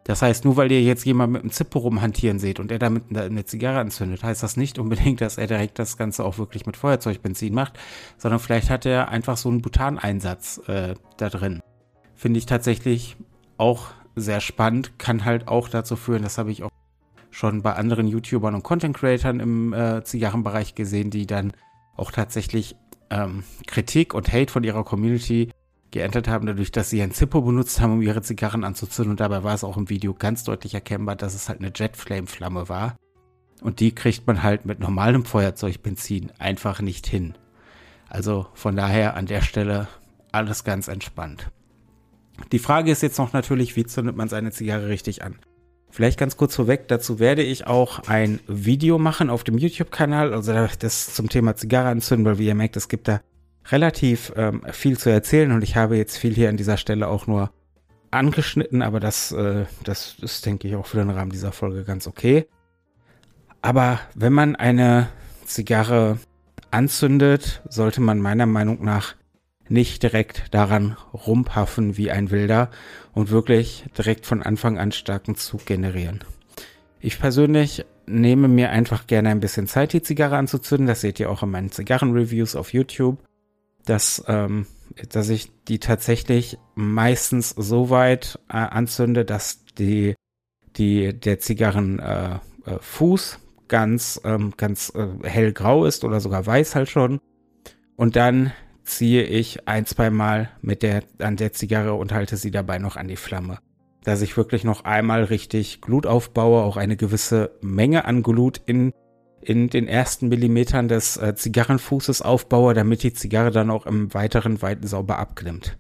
Das 0.04 0.22
heißt, 0.22 0.44
nur 0.44 0.58
weil 0.58 0.72
ihr 0.72 0.82
jetzt 0.82 1.06
jemand 1.06 1.32
mit 1.32 1.42
einem 1.44 1.52
Zippo 1.52 1.80
rumhantieren 1.80 2.40
seht 2.40 2.60
und 2.60 2.72
er 2.72 2.80
damit 2.80 3.16
eine 3.16 3.46
Zigarre 3.46 3.80
anzündet, 3.80 4.24
heißt 4.24 4.42
das 4.42 4.58
nicht 4.58 4.80
unbedingt, 4.80 5.22
dass 5.22 5.38
er 5.38 5.48
direkt 5.48 5.78
das 5.80 5.98
Ganze 5.98 6.26
auch 6.26 6.38
wirklich 6.38 6.66
mit 6.66 6.76
Feuerzeugbenzin 6.76 7.54
macht, 7.54 7.78
sondern 8.18 8.40
vielleicht 8.40 8.70
hat 8.70 8.86
er 8.86 9.10
einfach 9.10 9.38
so 9.38 9.50
einen 9.50 9.62
Butaneinsatz 9.62 10.62
äh, 10.68 10.96
da 11.18 11.30
drin. 11.30 11.62
Finde 12.16 12.40
ich 12.40 12.46
tatsächlich 12.46 13.18
auch 13.58 13.92
sehr 14.16 14.42
spannend, 14.42 14.98
kann 14.98 15.26
halt 15.26 15.48
auch 15.48 15.70
dazu 15.70 15.96
führen, 15.96 16.24
das 16.24 16.38
habe 16.38 16.52
ich 16.52 16.64
auch 16.64 16.69
schon 17.40 17.62
bei 17.62 17.74
anderen 17.74 18.06
YouTubern 18.06 18.54
und 18.54 18.64
Content 18.64 18.98
Creatern 18.98 19.40
im 19.40 19.72
äh, 19.72 20.04
Zigarrenbereich 20.04 20.76
gesehen, 20.76 21.10
die 21.10 21.26
dann 21.26 21.54
auch 21.96 22.12
tatsächlich 22.12 22.76
ähm, 23.10 23.44
Kritik 23.66 24.14
und 24.14 24.34
Hate 24.34 24.52
von 24.52 24.66
ihrer 24.66 24.84
Community 24.84 25.50
geerntet 25.92 26.28
haben, 26.28 26.46
dadurch, 26.48 26.72
dass 26.72 26.90
sie 26.90 27.02
ein 27.02 27.14
Zippo 27.14 27.42
benutzt 27.42 27.80
haben, 27.80 27.94
um 27.94 28.02
ihre 28.02 28.22
Zigarren 28.22 28.66
anzuzünden. 28.66 29.12
Und 29.12 29.22
dabei 29.22 29.42
war 29.44 29.54
es 29.54 29.64
auch 29.64 29.78
im 29.78 29.90
Video 29.90 30.14
ganz 30.14 30.44
deutlich 30.44 30.74
erkennbar, 30.74 31.16
dass 31.16 31.34
es 31.34 31.48
halt 31.48 31.60
eine 31.60 31.72
Jetflame-Flamme 31.74 32.68
war. 32.68 32.98
Und 33.62 33.80
die 33.80 33.96
kriegt 33.96 34.28
man 34.28 34.44
halt 34.44 34.66
mit 34.66 34.82
normalem 34.82 35.24
Feuerzeugbenzin 35.24 36.34
einfach 36.40 36.82
nicht 36.82 37.08
hin. 37.08 37.36
Also 38.10 38.48
von 38.54 38.76
daher 38.76 39.16
an 39.16 39.28
der 39.28 39.42
Stelle 39.42 39.88
alles 40.34 40.66
ganz 40.66 40.90
entspannt. 40.90 41.50
Die 42.52 42.60
Frage 42.60 42.92
ist 42.92 43.02
jetzt 43.02 43.18
noch 43.18 43.32
natürlich, 43.32 43.78
wie 43.78 43.86
zündet 43.86 44.18
man 44.18 44.28
seine 44.28 44.52
Zigarre 44.52 44.90
richtig 44.90 45.24
an? 45.24 45.36
Vielleicht 45.92 46.20
ganz 46.20 46.38
kurz 46.38 46.56
vorweg, 46.56 46.88
dazu 46.88 47.20
werde 47.20 47.42
ich 47.42 47.68
auch 47.68 48.08
ein 48.08 48.40
Video 48.48 49.00
machen 49.00 49.30
auf 49.30 49.44
dem 49.44 49.58
YouTube-Kanal, 49.58 50.34
also 50.34 50.54
das 50.80 51.14
zum 51.14 51.30
Thema 51.30 51.56
Zigarre 51.56 51.90
anzünden, 51.90 52.26
weil 52.26 52.38
wie 52.38 52.48
ihr 52.48 52.56
merkt, 52.56 52.78
es 52.78 52.90
gibt 52.90 53.08
da 53.08 53.22
relativ 53.70 54.32
ähm, 54.36 54.62
viel 54.72 54.98
zu 54.98 55.10
erzählen 55.10 55.52
und 55.52 55.64
ich 55.64 55.76
habe 55.76 55.98
jetzt 55.98 56.18
viel 56.18 56.34
hier 56.34 56.50
an 56.50 56.58
dieser 56.58 56.78
Stelle 56.78 57.08
auch 57.08 57.28
nur 57.28 57.52
angeschnitten, 58.12 58.82
aber 58.82 59.00
das, 59.00 59.32
äh, 59.32 59.66
das 59.84 60.16
ist, 60.22 60.46
denke 60.46 60.68
ich, 60.68 60.76
auch 60.76 60.86
für 60.86 60.98
den 60.98 61.10
Rahmen 61.10 61.32
dieser 61.32 61.52
Folge 61.52 61.84
ganz 61.84 62.08
okay. 62.08 62.48
Aber 63.62 64.00
wenn 64.16 64.34
man 64.34 64.56
eine 64.56 65.10
Zigarre 65.46 66.20
anzündet, 66.72 67.62
sollte 67.68 68.02
man 68.02 68.20
meiner 68.20 68.46
Meinung 68.46 68.84
nach 68.84 69.16
nicht 69.70 70.04
direkt 70.04 70.54
daran 70.54 70.98
rumpaffen 71.14 71.98
wie 71.98 72.12
ein 72.12 72.32
Wilder 72.32 72.70
und 73.14 73.30
wirklich 73.30 73.86
direkt 73.98 74.26
von 74.26 74.44
Anfang 74.44 74.78
an 74.78 74.92
starken 74.92 75.36
Zug 75.36 75.66
generieren. 75.66 76.20
Ich 77.00 77.20
persönlich 77.20 77.86
nehme 78.06 78.48
mir 78.48 78.72
einfach 78.72 79.08
gerne 79.08 79.30
ein 79.30 79.40
bisschen 79.40 79.68
Zeit, 79.68 79.94
die 79.94 80.02
Zigarre 80.02 80.38
anzuzünden. 80.38 80.88
Das 80.88 81.02
seht 81.02 81.20
ihr 81.20 81.30
auch 81.30 81.44
in 81.44 81.52
meinen 81.52 81.72
Zigarrenreviews 81.72 82.56
auf 82.56 82.74
YouTube, 82.74 83.20
dass, 83.86 84.24
ähm, 84.28 84.66
dass 85.10 85.30
ich 85.30 85.52
die 85.68 85.80
tatsächlich 85.80 86.58
meistens 86.76 87.52
so 87.52 87.90
weit 87.90 88.40
äh, 88.50 88.58
anzünde, 88.58 89.24
dass 89.24 89.64
die, 89.78 90.16
die, 90.76 91.18
der 91.18 91.40
Zigarrenfuß 91.40 92.42
äh, 93.34 93.36
äh, 93.36 93.40
ganz, 93.68 94.20
ähm, 94.26 94.54
ganz 94.58 94.92
äh, 94.96 95.08
hellgrau 95.28 95.86
ist 95.86 96.04
oder 96.04 96.20
sogar 96.20 96.46
weiß 96.46 96.76
halt 96.76 96.90
schon. 96.90 97.22
Und 97.96 98.16
dann 98.16 98.52
ziehe 98.90 99.24
ich 99.24 99.68
ein, 99.68 99.86
zwei 99.86 100.10
Mal 100.10 100.50
mit 100.62 100.84
der, 100.84 101.04
an 101.20 101.36
der 101.38 101.54
Zigarre 101.54 101.94
und 101.94 102.12
halte 102.12 102.38
sie 102.38 102.52
dabei 102.52 102.80
noch 102.80 102.98
an 102.98 103.08
die 103.08 103.16
Flamme. 103.16 103.60
Dass 104.04 104.22
ich 104.22 104.36
wirklich 104.36 104.64
noch 104.64 104.84
einmal 104.84 105.24
richtig 105.26 105.82
Glut 105.82 106.06
aufbaue, 106.06 106.64
auch 106.64 106.78
eine 106.78 106.98
gewisse 106.98 107.52
Menge 107.62 108.06
an 108.06 108.24
Glut 108.24 108.62
in, 108.66 108.92
in 109.42 109.70
den 109.70 109.88
ersten 109.88 110.28
Millimetern 110.30 110.88
des 110.88 111.18
äh, 111.18 111.36
Zigarrenfußes 111.36 112.22
aufbaue, 112.22 112.74
damit 112.74 113.04
die 113.04 113.14
Zigarre 113.14 113.52
dann 113.52 113.70
auch 113.70 113.86
im 113.86 114.14
weiteren 114.14 114.62
Weiten 114.62 114.88
sauber 114.88 115.20
abklimmt. 115.20 115.78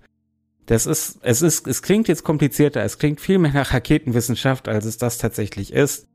Das 0.67 0.85
ist, 0.85 1.17
es 1.23 1.41
ist, 1.41 1.67
es 1.67 1.81
klingt 1.81 2.07
jetzt 2.07 2.23
komplizierter, 2.23 2.83
es 2.83 2.99
klingt 2.99 3.19
viel 3.19 3.39
mehr 3.39 3.53
nach 3.53 3.73
Raketenwissenschaft, 3.73 4.67
als 4.67 4.85
es 4.85 4.97
das 4.97 5.17
tatsächlich 5.17 5.73
ist. 5.73 6.07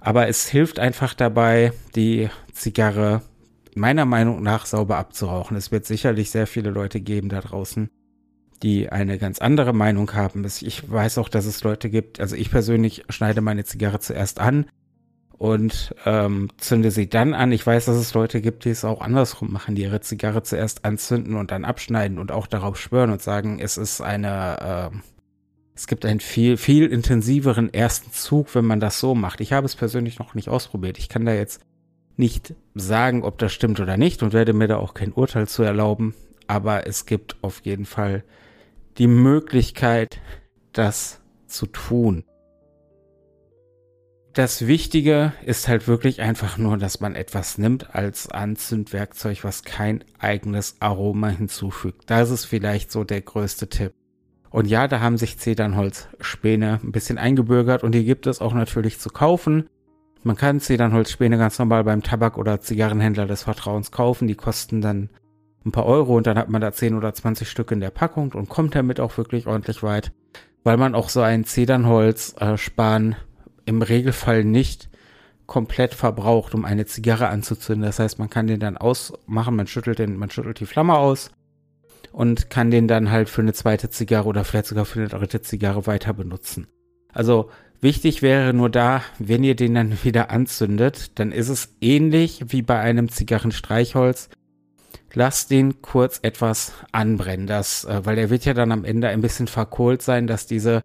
Aber 0.00 0.28
es 0.28 0.48
hilft 0.48 0.78
einfach 0.78 1.12
dabei, 1.12 1.72
die 1.94 2.30
Zigarre 2.52 3.20
meiner 3.74 4.04
Meinung 4.04 4.42
nach 4.42 4.66
sauber 4.66 4.96
abzurauchen. 4.98 5.56
Es 5.56 5.70
wird 5.70 5.86
sicherlich 5.86 6.30
sehr 6.30 6.46
viele 6.46 6.70
Leute 6.70 7.00
geben 7.00 7.28
da 7.28 7.40
draußen, 7.40 7.90
die 8.62 8.90
eine 8.90 9.18
ganz 9.18 9.38
andere 9.38 9.72
Meinung 9.72 10.12
haben. 10.14 10.44
Ich 10.44 10.90
weiß 10.90 11.18
auch, 11.18 11.28
dass 11.28 11.46
es 11.46 11.62
Leute 11.62 11.90
gibt, 11.90 12.20
also 12.20 12.36
ich 12.36 12.50
persönlich 12.50 13.04
schneide 13.08 13.40
meine 13.40 13.64
Zigarre 13.64 14.00
zuerst 14.00 14.40
an 14.40 14.66
und 15.38 15.94
ähm, 16.04 16.48
zünde 16.58 16.90
sie 16.90 17.08
dann 17.08 17.32
an. 17.32 17.52
Ich 17.52 17.64
weiß, 17.64 17.86
dass 17.86 17.96
es 17.96 18.12
Leute 18.12 18.40
gibt, 18.40 18.64
die 18.64 18.70
es 18.70 18.84
auch 18.84 19.00
andersrum 19.00 19.52
machen, 19.52 19.76
die 19.76 19.82
ihre 19.82 20.00
Zigarre 20.00 20.42
zuerst 20.42 20.84
anzünden 20.84 21.36
und 21.36 21.52
dann 21.52 21.64
abschneiden 21.64 22.18
und 22.18 22.32
auch 22.32 22.46
darauf 22.46 22.78
schwören 22.78 23.10
und 23.10 23.22
sagen, 23.22 23.60
es 23.60 23.76
ist 23.76 24.00
eine, 24.00 24.90
äh, 24.92 24.96
es 25.76 25.86
gibt 25.86 26.04
einen 26.04 26.18
viel, 26.18 26.56
viel 26.56 26.86
intensiveren 26.86 27.72
ersten 27.72 28.12
Zug, 28.12 28.52
wenn 28.56 28.64
man 28.64 28.80
das 28.80 28.98
so 28.98 29.14
macht. 29.14 29.40
Ich 29.40 29.52
habe 29.52 29.66
es 29.66 29.76
persönlich 29.76 30.18
noch 30.18 30.34
nicht 30.34 30.48
ausprobiert. 30.48 30.98
Ich 30.98 31.08
kann 31.08 31.24
da 31.24 31.32
jetzt 31.32 31.60
nicht 32.18 32.54
sagen, 32.74 33.22
ob 33.22 33.38
das 33.38 33.52
stimmt 33.52 33.80
oder 33.80 33.96
nicht 33.96 34.22
und 34.22 34.32
werde 34.32 34.52
mir 34.52 34.68
da 34.68 34.76
auch 34.76 34.94
kein 34.94 35.12
Urteil 35.12 35.48
zu 35.48 35.62
erlauben. 35.62 36.14
Aber 36.46 36.86
es 36.86 37.06
gibt 37.06 37.36
auf 37.42 37.60
jeden 37.64 37.84
Fall 37.84 38.24
die 38.98 39.06
Möglichkeit, 39.06 40.20
das 40.72 41.20
zu 41.46 41.66
tun. 41.66 42.24
Das 44.38 44.66
Wichtige 44.66 45.32
ist 45.44 45.66
halt 45.66 45.88
wirklich 45.88 46.20
einfach 46.20 46.58
nur, 46.58 46.76
dass 46.76 47.00
man 47.00 47.16
etwas 47.16 47.58
nimmt 47.58 47.94
als 47.94 48.30
Anzündwerkzeug, 48.30 49.42
was 49.42 49.64
kein 49.64 50.04
eigenes 50.18 50.76
Aroma 50.80 51.28
hinzufügt. 51.28 52.02
Das 52.06 52.30
ist 52.30 52.44
vielleicht 52.44 52.92
so 52.92 53.02
der 53.02 53.20
größte 53.20 53.68
Tipp. 53.68 53.92
Und 54.50 54.66
ja, 54.66 54.88
da 54.88 55.00
haben 55.00 55.18
sich 55.18 55.38
Zedernholzspäne 55.38 56.80
ein 56.82 56.92
bisschen 56.92 57.18
eingebürgert 57.18 57.82
und 57.82 57.92
die 57.92 58.04
gibt 58.04 58.26
es 58.26 58.40
auch 58.40 58.54
natürlich 58.54 58.98
zu 58.98 59.10
kaufen. 59.10 59.68
Man 60.22 60.36
kann 60.36 60.60
Zedernholzspäne 60.60 61.38
ganz 61.38 61.58
normal 61.58 61.84
beim 61.84 62.02
Tabak- 62.02 62.38
oder 62.38 62.60
Zigarrenhändler 62.60 63.26
des 63.26 63.44
Vertrauens 63.44 63.90
kaufen. 63.92 64.28
Die 64.28 64.34
kosten 64.34 64.80
dann 64.80 65.10
ein 65.64 65.72
paar 65.72 65.86
Euro 65.86 66.16
und 66.16 66.26
dann 66.26 66.38
hat 66.38 66.48
man 66.48 66.60
da 66.60 66.72
10 66.72 66.94
oder 66.94 67.12
20 67.12 67.48
Stück 67.48 67.70
in 67.70 67.80
der 67.80 67.90
Packung 67.90 68.32
und 68.32 68.48
kommt 68.48 68.74
damit 68.74 69.00
auch 69.00 69.16
wirklich 69.16 69.46
ordentlich 69.46 69.82
weit, 69.82 70.12
weil 70.64 70.76
man 70.76 70.94
auch 70.94 71.08
so 71.08 71.20
ein 71.20 71.44
Zedernholz-Span 71.44 73.16
im 73.64 73.82
Regelfall 73.82 74.44
nicht 74.44 74.88
komplett 75.46 75.94
verbraucht, 75.94 76.54
um 76.54 76.64
eine 76.64 76.86
Zigarre 76.86 77.28
anzuzünden. 77.28 77.86
Das 77.86 77.98
heißt, 77.98 78.18
man 78.18 78.30
kann 78.30 78.46
den 78.46 78.60
dann 78.60 78.76
ausmachen, 78.76 79.56
man 79.56 79.66
schüttelt 79.66 79.98
den, 79.98 80.16
man 80.16 80.30
schüttelt 80.30 80.60
die 80.60 80.66
Flamme 80.66 80.94
aus 80.94 81.30
und 82.12 82.50
kann 82.50 82.70
den 82.70 82.88
dann 82.88 83.10
halt 83.10 83.28
für 83.28 83.42
eine 83.42 83.52
zweite 83.52 83.90
Zigarre 83.90 84.28
oder 84.28 84.44
vielleicht 84.44 84.66
sogar 84.66 84.84
für 84.84 85.00
eine 85.00 85.08
dritte 85.08 85.40
Zigarre 85.42 85.86
weiter 85.86 86.12
benutzen. 86.12 86.66
Also 87.12 87.50
wichtig 87.80 88.22
wäre 88.22 88.52
nur 88.52 88.70
da, 88.70 89.02
wenn 89.18 89.44
ihr 89.44 89.56
den 89.56 89.74
dann 89.74 89.98
wieder 90.04 90.30
anzündet, 90.30 91.18
dann 91.18 91.32
ist 91.32 91.48
es 91.48 91.76
ähnlich 91.80 92.44
wie 92.48 92.62
bei 92.62 92.78
einem 92.78 93.08
Zigarrenstreichholz. 93.08 94.28
Lasst 95.14 95.50
den 95.50 95.80
kurz 95.82 96.20
etwas 96.22 96.72
anbrennen, 96.92 97.46
das, 97.46 97.84
äh, 97.84 98.04
weil 98.04 98.16
der 98.16 98.30
wird 98.30 98.44
ja 98.44 98.54
dann 98.54 98.72
am 98.72 98.84
Ende 98.84 99.08
ein 99.08 99.20
bisschen 99.20 99.46
verkohlt 99.46 100.02
sein, 100.02 100.26
dass 100.26 100.46
diese, 100.46 100.82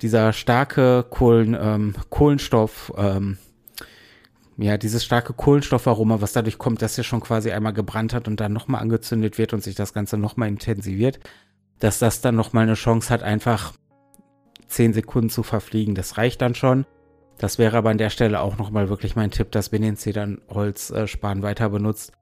dieser 0.00 0.32
starke 0.32 1.04
Kohlen, 1.08 1.56
ähm, 1.60 1.94
Kohlenstoff, 2.08 2.92
ähm, 2.96 3.38
ja, 4.56 4.76
dieses 4.76 5.04
starke 5.04 5.32
Kohlenstoffaroma, 5.32 6.20
was 6.20 6.32
dadurch 6.32 6.58
kommt, 6.58 6.82
dass 6.82 6.98
er 6.98 7.04
schon 7.04 7.20
quasi 7.20 7.50
einmal 7.50 7.72
gebrannt 7.72 8.12
hat 8.12 8.28
und 8.28 8.40
dann 8.40 8.52
nochmal 8.52 8.82
angezündet 8.82 9.38
wird 9.38 9.52
und 9.52 9.62
sich 9.62 9.74
das 9.74 9.92
Ganze 9.92 10.16
nochmal 10.18 10.48
intensiviert, 10.48 11.20
dass 11.78 11.98
das 11.98 12.20
dann 12.20 12.36
nochmal 12.36 12.64
eine 12.64 12.74
Chance 12.74 13.10
hat, 13.12 13.22
einfach 13.22 13.72
10 14.70 14.92
Sekunden 14.92 15.30
zu 15.30 15.42
verfliegen. 15.42 15.94
Das 15.94 16.16
reicht 16.16 16.40
dann 16.40 16.54
schon. 16.54 16.86
Das 17.38 17.58
wäre 17.58 17.76
aber 17.76 17.90
an 17.90 17.98
der 17.98 18.10
Stelle 18.10 18.40
auch 18.40 18.58
nochmal 18.58 18.88
wirklich 18.88 19.16
mein 19.16 19.30
Tipp, 19.30 19.50
dass 19.50 19.72
wenn 19.72 19.82
ihr 19.82 19.90
den 19.92 19.96
Zedernholzspan 19.96 21.38
äh, 21.38 21.42
weiter 21.42 21.70
benutzt 21.70 22.12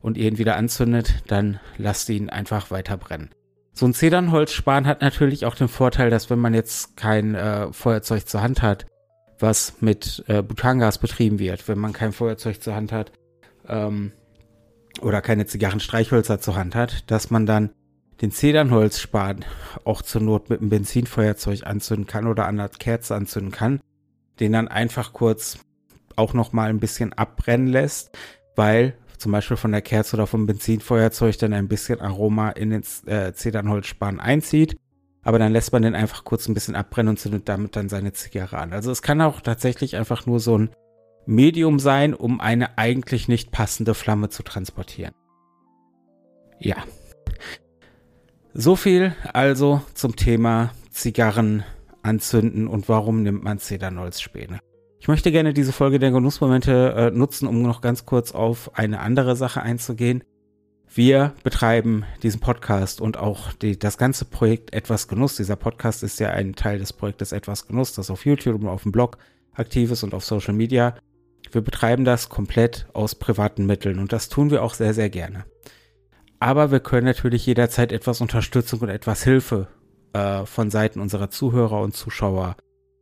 und 0.00 0.16
ihr 0.16 0.28
ihn 0.28 0.38
wieder 0.38 0.56
anzündet, 0.56 1.24
dann 1.26 1.58
lasst 1.76 2.08
ihn 2.08 2.30
einfach 2.30 2.70
weiter 2.70 2.96
brennen. 2.96 3.30
So 3.72 3.86
ein 3.86 3.94
Zedernholzspan 3.94 4.86
hat 4.86 5.02
natürlich 5.02 5.46
auch 5.46 5.54
den 5.54 5.68
Vorteil, 5.68 6.10
dass 6.10 6.30
wenn 6.30 6.38
man 6.38 6.54
jetzt 6.54 6.96
kein 6.96 7.34
äh, 7.34 7.72
Feuerzeug 7.72 8.28
zur 8.28 8.42
Hand 8.42 8.62
hat, 8.62 8.86
was 9.38 9.80
mit 9.80 10.24
äh, 10.28 10.42
Butangas 10.42 10.98
betrieben 10.98 11.38
wird, 11.38 11.68
wenn 11.68 11.78
man 11.78 11.92
kein 11.92 12.12
Feuerzeug 12.12 12.62
zur 12.62 12.74
Hand 12.74 12.92
hat 12.92 13.12
ähm, 13.68 14.12
oder 15.00 15.20
keine 15.22 15.46
Zigarrenstreichhölzer 15.46 16.40
zur 16.40 16.56
Hand 16.56 16.74
hat, 16.74 17.10
dass 17.10 17.30
man 17.30 17.46
dann 17.46 17.70
den 18.20 18.30
Zedernholzspan 18.30 19.44
auch 19.84 20.02
zur 20.02 20.22
Not 20.22 20.50
mit 20.50 20.60
einem 20.60 20.70
Benzinfeuerzeug 20.70 21.66
anzünden 21.66 22.06
kann 22.06 22.26
oder 22.26 22.46
an 22.46 22.56
der 22.56 22.68
Kerze 22.68 23.14
anzünden 23.14 23.52
kann, 23.52 23.80
den 24.40 24.52
dann 24.52 24.68
einfach 24.68 25.12
kurz 25.12 25.58
auch 26.16 26.34
noch 26.34 26.52
mal 26.52 26.70
ein 26.70 26.80
bisschen 26.80 27.12
abbrennen 27.12 27.68
lässt, 27.68 28.16
weil 28.56 28.94
zum 29.18 29.32
Beispiel 29.32 29.56
von 29.56 29.72
der 29.72 29.82
Kerze 29.82 30.16
oder 30.16 30.26
vom 30.26 30.46
Benzinfeuerzeug 30.46 31.38
dann 31.38 31.52
ein 31.52 31.68
bisschen 31.68 32.00
Aroma 32.00 32.50
in 32.50 32.70
den 32.70 32.82
äh, 33.06 33.32
Zedernholzspan 33.32 34.20
einzieht 34.20 34.76
aber 35.28 35.38
dann 35.38 35.52
lässt 35.52 35.74
man 35.74 35.82
den 35.82 35.94
einfach 35.94 36.24
kurz 36.24 36.48
ein 36.48 36.54
bisschen 36.54 36.74
abbrennen 36.74 37.10
und 37.10 37.18
zündet 37.18 37.50
damit 37.50 37.76
dann 37.76 37.90
seine 37.90 38.14
Zigarre 38.14 38.56
an. 38.56 38.72
Also 38.72 38.90
es 38.90 39.02
kann 39.02 39.20
auch 39.20 39.42
tatsächlich 39.42 39.96
einfach 39.96 40.24
nur 40.24 40.40
so 40.40 40.56
ein 40.56 40.70
Medium 41.26 41.78
sein, 41.78 42.14
um 42.14 42.40
eine 42.40 42.78
eigentlich 42.78 43.28
nicht 43.28 43.50
passende 43.50 43.92
Flamme 43.92 44.30
zu 44.30 44.42
transportieren. 44.42 45.12
Ja. 46.58 46.76
So 48.54 48.76
viel 48.76 49.14
also 49.32 49.82
zum 49.94 50.16
Thema 50.16 50.72
Zigarren 50.90 51.64
anzünden 52.02 52.66
und 52.66 52.88
warum 52.88 53.22
nimmt 53.22 53.44
man 53.44 53.58
Zedernholzspäne. 53.58 54.60
Ich 55.00 55.08
möchte 55.08 55.30
gerne 55.30 55.54
diese 55.54 55.72
Folge 55.72 55.98
der 55.98 56.10
Genussmomente 56.10 56.94
äh, 56.96 57.10
nutzen, 57.10 57.46
um 57.46 57.62
noch 57.62 57.80
ganz 57.80 58.04
kurz 58.04 58.32
auf 58.32 58.76
eine 58.76 59.00
andere 59.00 59.36
Sache 59.36 59.62
einzugehen. 59.62 60.24
Wir 60.92 61.34
betreiben 61.44 62.04
diesen 62.22 62.40
Podcast 62.40 63.00
und 63.00 63.18
auch 63.18 63.52
die, 63.52 63.78
das 63.78 63.98
ganze 63.98 64.24
Projekt 64.24 64.72
Etwas 64.72 65.06
Genuss. 65.06 65.36
Dieser 65.36 65.56
Podcast 65.56 66.02
ist 66.02 66.18
ja 66.18 66.30
ein 66.30 66.54
Teil 66.54 66.78
des 66.78 66.92
Projektes 66.92 67.32
Etwas 67.32 67.66
Genuss, 67.66 67.92
das 67.92 68.10
auf 68.10 68.24
YouTube 68.24 68.62
und 68.62 68.68
auf 68.68 68.82
dem 68.82 68.92
Blog 68.92 69.18
aktiv 69.52 69.90
ist 69.90 70.02
und 70.02 70.14
auf 70.14 70.24
Social 70.24 70.54
Media. 70.54 70.96
Wir 71.52 71.60
betreiben 71.60 72.04
das 72.04 72.28
komplett 72.28 72.86
aus 72.92 73.14
privaten 73.14 73.66
Mitteln 73.66 73.98
und 73.98 74.12
das 74.12 74.28
tun 74.28 74.50
wir 74.50 74.62
auch 74.62 74.74
sehr, 74.74 74.94
sehr 74.94 75.10
gerne. 75.10 75.44
Aber 76.40 76.70
wir 76.70 76.80
können 76.80 77.06
natürlich 77.06 77.46
jederzeit 77.46 77.92
etwas 77.92 78.20
Unterstützung 78.20 78.80
und 78.80 78.88
etwas 78.88 79.24
Hilfe 79.24 79.68
äh, 80.12 80.44
von 80.46 80.70
Seiten 80.70 81.00
unserer 81.00 81.30
Zuhörer 81.30 81.80
und 81.80 81.94
Zuschauer 81.94 82.56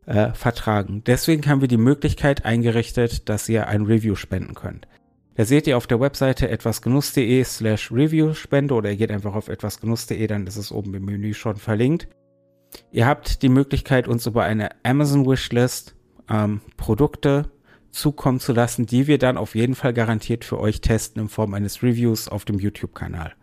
äh, 0.07 0.33
vertragen. 0.33 1.02
Deswegen 1.05 1.47
haben 1.47 1.61
wir 1.61 1.69
die 1.69 1.76
Möglichkeit 1.76 2.45
eingerichtet, 2.45 3.28
dass 3.28 3.49
ihr 3.49 3.66
ein 3.66 3.83
Review 3.83 4.14
spenden 4.14 4.55
könnt. 4.55 4.87
Da 5.35 5.45
seht 5.45 5.66
ihr 5.66 5.76
auf 5.76 5.87
der 5.87 6.00
Webseite 6.00 6.49
etwasgenuss.de 6.49 7.45
slash 7.45 7.93
Review-Spende 7.93 8.73
oder 8.73 8.90
ihr 8.90 8.97
geht 8.97 9.11
einfach 9.11 9.35
auf 9.35 9.49
etwasgenuss.de, 9.49 10.26
dann 10.26 10.47
ist 10.47 10.57
es 10.57 10.73
oben 10.73 10.95
im 10.95 11.05
Menü 11.05 11.35
schon 11.35 11.57
verlinkt. 11.57 12.09
Ihr 12.90 13.07
habt 13.07 13.43
die 13.43 13.50
Möglichkeit, 13.50 14.09
uns 14.09 14.26
über 14.26 14.45
eine 14.45 14.71
Amazon-Wishlist 14.83 15.95
ähm, 16.31 16.62
Produkte 16.78 17.50
zukommen 17.97 18.41
zu 18.41 18.53
lassen, 18.53 18.87
die 18.87 19.07
wir 19.07 19.19
dann 19.19 19.37
auf 19.37 19.55
jeden 19.55 19.75
Fall 19.75 19.93
garantiert 19.93 20.45
für 20.45 20.61
euch 20.61 20.81
testen 20.81 21.23
in 21.23 21.29
Form 21.29 21.55
eines 21.55 21.83
Reviews 21.83 22.29
auf 22.29 22.45
dem 22.45 22.59
YouTube-Kanal. 22.59 23.35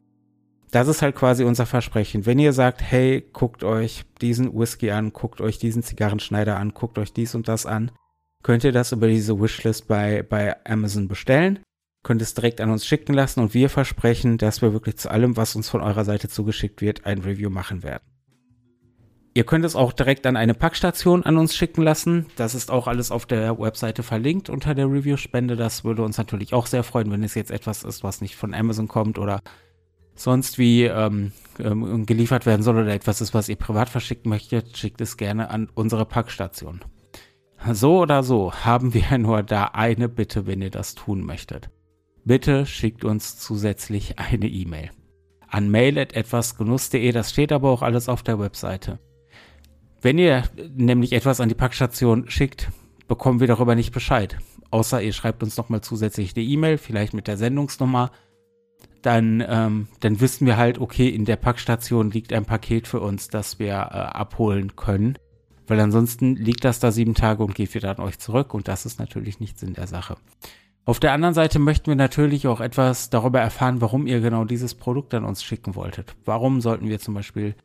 das 0.72 0.88
ist 0.88 1.03
halt 1.03 1.15
quasi 1.15 1.43
unser 1.43 1.67
Versprechen. 1.67 2.25
Wenn 2.25 2.39
ihr 2.39 2.51
sagt, 2.51 2.81
hey, 2.81 3.24
guckt 3.31 3.63
euch 3.63 4.05
diesen 4.22 4.57
Whisky 4.57 4.89
an, 4.89 5.13
guckt 5.13 5.39
euch 5.39 5.60
diesen 5.60 5.83
Zigarrenschneider 5.83 6.57
an, 6.57 6.74
guckt 6.74 6.98
euch 6.98 7.13
dies 7.13 7.36
und 7.36 7.48
das 7.48 7.67
an, 7.67 7.91
könnt 8.41 8.63
ihr 8.63 8.72
das 8.72 8.91
über 8.91 9.07
diese 9.07 9.39
Wishlist 9.39 9.88
bei, 9.88 10.24
bei 10.24 10.55
Amazon 10.65 11.07
bestellen, 11.07 11.60
könnt 12.03 12.24
es 12.24 12.33
direkt 12.33 12.60
an 12.60 12.72
uns 12.72 12.86
schicken 12.88 13.13
lassen 13.13 13.39
und 13.39 13.53
wir 13.53 13.69
versprechen, 13.69 14.38
dass 14.39 14.62
wir 14.63 14.74
wirklich 14.74 14.98
zu 14.98 15.12
allem, 15.12 15.38
was 15.38 15.55
uns 15.55 15.69
von 15.69 15.81
eurer 15.81 16.05
Seite 16.05 16.27
zugeschickt 16.27 16.81
wird, 16.81 17.05
ein 17.05 17.19
Review 17.19 17.51
machen 17.51 17.83
werden. 17.83 18.03
Ihr 19.35 19.45
könnt 19.45 19.65
es 19.65 19.75
auch 19.75 19.93
direkt 19.93 20.27
an 20.27 20.37
eine 20.37 20.53
Packstation 20.53 21.23
an 21.23 21.37
uns 21.37 21.55
schicken 21.55 21.81
lassen. 21.81 22.27
Das 22.35 22.53
ist 22.53 22.69
auch 22.69 22.87
alles 22.87 23.09
auf 23.09 23.25
der 23.25 23.57
Webseite 23.57 24.03
verlinkt 24.03 24.49
unter 24.49 24.75
der 24.75 24.85
Review-Spende. 24.85 25.55
Das 25.55 25.83
würde 25.83 26.03
uns 26.03 26.19
natürlich 26.19 26.53
auch 26.53 26.67
sehr 26.67 26.83
freuen, 26.83 27.11
wenn 27.11 27.23
es 27.23 27.33
jetzt 27.33 27.49
etwas 27.49 27.83
ist, 27.83 28.03
was 28.03 28.21
nicht 28.21 28.35
von 28.35 28.53
Amazon 28.53 28.87
kommt 28.87 29.17
oder 29.17 29.41
sonst 30.13 30.59
wie 30.59 30.83
ähm, 30.83 31.31
ähm, 31.59 32.05
geliefert 32.05 32.45
werden 32.45 32.61
soll 32.61 32.77
oder 32.77 32.93
etwas 32.93 33.21
ist, 33.21 33.33
was 33.33 33.49
ihr 33.49 33.55
privat 33.55 33.89
verschicken 33.89 34.29
möchtet, 34.29 34.77
schickt 34.77 35.01
es 35.01 35.17
gerne 35.17 35.49
an 35.49 35.67
unsere 35.73 36.05
Packstation. 36.05 36.81
So 37.71 38.01
oder 38.01 38.21
so 38.21 38.53
haben 38.53 38.93
wir 38.93 39.17
nur 39.17 39.41
da 39.41 39.65
eine 39.73 40.09
Bitte, 40.09 40.45
wenn 40.45 40.61
ihr 40.61 40.69
das 40.69 40.93
tun 40.93 41.23
möchtet. 41.23 41.71
Bitte 42.23 42.67
schickt 42.67 43.03
uns 43.03 43.39
zusätzlich 43.39 44.19
eine 44.19 44.47
E-Mail. 44.47 44.91
An 45.47 45.69
mail.etwasgenuss.de, 45.69 47.11
das 47.11 47.31
steht 47.31 47.51
aber 47.51 47.71
auch 47.71 47.81
alles 47.81 48.09
auf 48.09 48.21
der 48.21 48.39
Webseite. 48.39 48.99
Wenn 50.03 50.17
ihr 50.17 50.43
nämlich 50.75 51.13
etwas 51.13 51.39
an 51.39 51.48
die 51.48 51.55
Packstation 51.55 52.29
schickt, 52.29 52.69
bekommen 53.07 53.39
wir 53.39 53.48
darüber 53.48 53.74
nicht 53.74 53.93
Bescheid. 53.93 54.38
Außer 54.69 55.01
ihr 55.01 55.13
schreibt 55.13 55.41
uns 55.43 55.55
nochmal 55.55 55.79
zusätzlich 55.79 56.36
eine 56.36 56.43
E-Mail, 56.43 56.77
vielleicht 56.77 57.13
mit 57.13 57.27
der 57.27 57.38
Sendungsnummer. 57.38 58.12
Dann, 59.01 59.41
ähm, 59.48 59.88
dann 60.01 60.19
wissen 60.19 60.45
wir 60.45 60.57
halt, 60.57 60.77
okay, 60.77 61.07
in 61.07 61.24
der 61.24 61.38
Packstation 61.38 62.12
liegt 62.12 62.33
ein 62.33 62.43
Paket 62.43 62.86
für 62.86 63.00
uns, 63.00 63.29
das 63.29 63.60
wir 63.60 63.69
äh, 63.69 63.75
abholen 63.75 64.75
können. 64.75 65.17
Weil 65.67 65.79
ansonsten 65.79 66.36
liegt 66.36 66.65
das 66.65 66.81
da 66.81 66.91
sieben 66.91 67.15
Tage 67.15 67.41
und 67.41 67.55
geht 67.55 67.74
wieder 67.74 67.98
an 67.98 68.03
euch 68.03 68.19
zurück 68.19 68.53
und 68.53 68.67
das 68.67 68.86
ist 68.86 69.00
natürlich 69.00 69.39
nicht 69.39 69.57
Sinn 69.57 69.74
der 69.74 69.88
Sache. 69.88 70.17
Auf 70.83 71.00
der 71.00 71.13
anderen 71.13 71.33
Seite 71.33 71.60
möchten 71.60 71.88
wir 71.88 71.95
natürlich 71.95 72.45
auch 72.48 72.60
etwas 72.60 73.10
darüber 73.10 73.39
erfahren, 73.39 73.79
warum 73.79 74.05
ihr 74.05 74.19
genau 74.19 74.43
dieses 74.43 74.75
Produkt 74.75 75.13
an 75.13 75.24
uns 75.24 75.41
schicken 75.41 75.75
wolltet. 75.75 76.13
Warum 76.25 76.60
sollten 76.60 76.89
wir 76.89 77.00
zum 77.00 77.13
Beispiel 77.13 77.55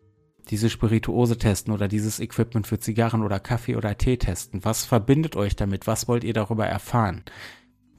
diese 0.51 0.71
Spirituose 0.71 1.39
testen 1.39 1.73
oder 1.73 1.89
dieses 1.89 2.21
Equipment 2.21 2.67
für 2.67 2.79
Zigarren 2.79 3.23
oder 3.23 3.41
Kaffee 3.41 3.77
oder 3.77 3.97
Tee 3.97 4.17
testen? 4.17 4.65
Was 4.65 4.85
verbindet 4.85 5.37
euch 5.37 5.57
damit? 5.57 5.87
Was 5.87 6.09
wollt 6.09 6.25
ihr 6.25 6.35
darüber 6.35 6.67
erfahren? 6.67 7.25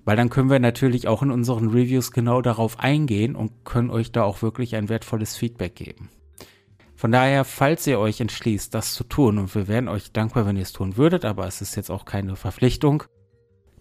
Weil 0.06 0.16
dann 0.18 0.30
können 0.30 0.50
wir 0.50 0.60
natürlich 0.60 1.08
auch 1.08 1.22
in 1.22 1.32
unseren 1.32 1.70
Reviews 1.70 2.12
genau 2.12 2.42
darauf 2.42 2.80
eingehen 2.80 3.36
und 3.36 3.66
können 3.66 3.90
euch 3.90 4.12
da 4.12 4.24
auch 4.24 4.42
wirklich 4.42 4.76
ein 4.76 4.90
wertvolles 4.90 5.36
Feedback 5.36 5.76
geben. 5.76 6.10
Von 6.96 7.12
daher, 7.12 7.46
falls 7.46 7.88
ihr 7.88 8.00
euch 8.00 8.20
entschließt, 8.20 8.74
das 8.74 8.94
zu 8.94 9.06
tun, 9.06 9.38
und 9.38 9.56
wir 9.56 9.68
wären 9.68 9.88
euch 9.88 10.12
dankbar, 10.12 10.46
wenn 10.46 10.58
ihr 10.58 10.64
es 10.64 10.74
tun 10.74 10.98
würdet, 10.98 11.24
aber 11.24 11.48
es 11.48 11.62
ist 11.62 11.76
jetzt 11.76 11.92
auch 11.92 12.04
keine 12.04 12.36
Verpflichtung, 12.36 13.04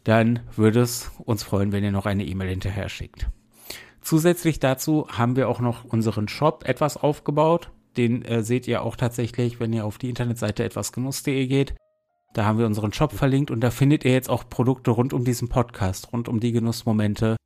dann 0.04 0.40
würde 0.54 0.80
es 0.80 1.10
uns 1.24 1.42
freuen, 1.42 1.72
wenn 1.72 1.82
ihr 1.82 1.90
noch 1.90 2.06
eine 2.06 2.24
E-Mail 2.24 2.50
hinterher 2.50 2.88
schickt. 2.88 3.28
Zusätzlich 4.00 4.60
dazu 4.60 5.06
haben 5.08 5.34
wir 5.34 5.48
auch 5.48 5.60
noch 5.60 5.84
unseren 5.84 6.28
Shop 6.28 6.64
etwas 6.64 6.96
aufgebaut. 6.96 7.70
Den 7.98 8.24
äh, 8.24 8.42
seht 8.42 8.68
ihr 8.68 8.82
auch 8.82 8.96
tatsächlich, 8.96 9.60
wenn 9.60 9.72
ihr 9.72 9.84
auf 9.84 9.98
die 9.98 10.08
Internetseite 10.08 10.64
etwasgenuss.de 10.64 11.46
geht. 11.46 11.74
Da 12.32 12.44
haben 12.44 12.58
wir 12.58 12.66
unseren 12.66 12.92
Shop 12.92 13.12
verlinkt 13.12 13.50
und 13.50 13.60
da 13.60 13.70
findet 13.70 14.04
ihr 14.04 14.12
jetzt 14.12 14.30
auch 14.30 14.48
Produkte 14.48 14.92
rund 14.92 15.12
um 15.12 15.24
diesen 15.24 15.48
Podcast, 15.48 16.12
rund 16.12 16.28
um 16.28 16.40
die 16.40 16.52
Genussmomente. 16.52 17.36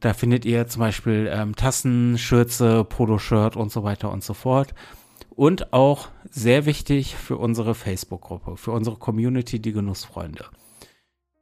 Da 0.00 0.14
findet 0.14 0.44
ihr 0.44 0.66
zum 0.68 0.80
Beispiel 0.80 1.28
ähm, 1.32 1.56
Tassen, 1.56 2.18
Schürze, 2.18 2.84
Poloshirt 2.84 3.56
und 3.56 3.72
so 3.72 3.82
weiter 3.82 4.12
und 4.12 4.22
so 4.22 4.34
fort. 4.34 4.74
Und 5.30 5.72
auch 5.72 6.08
sehr 6.30 6.66
wichtig 6.66 7.16
für 7.16 7.36
unsere 7.36 7.74
Facebook-Gruppe, 7.74 8.56
für 8.56 8.72
unsere 8.72 8.96
Community, 8.96 9.60
die 9.60 9.72
Genussfreunde. 9.72 10.44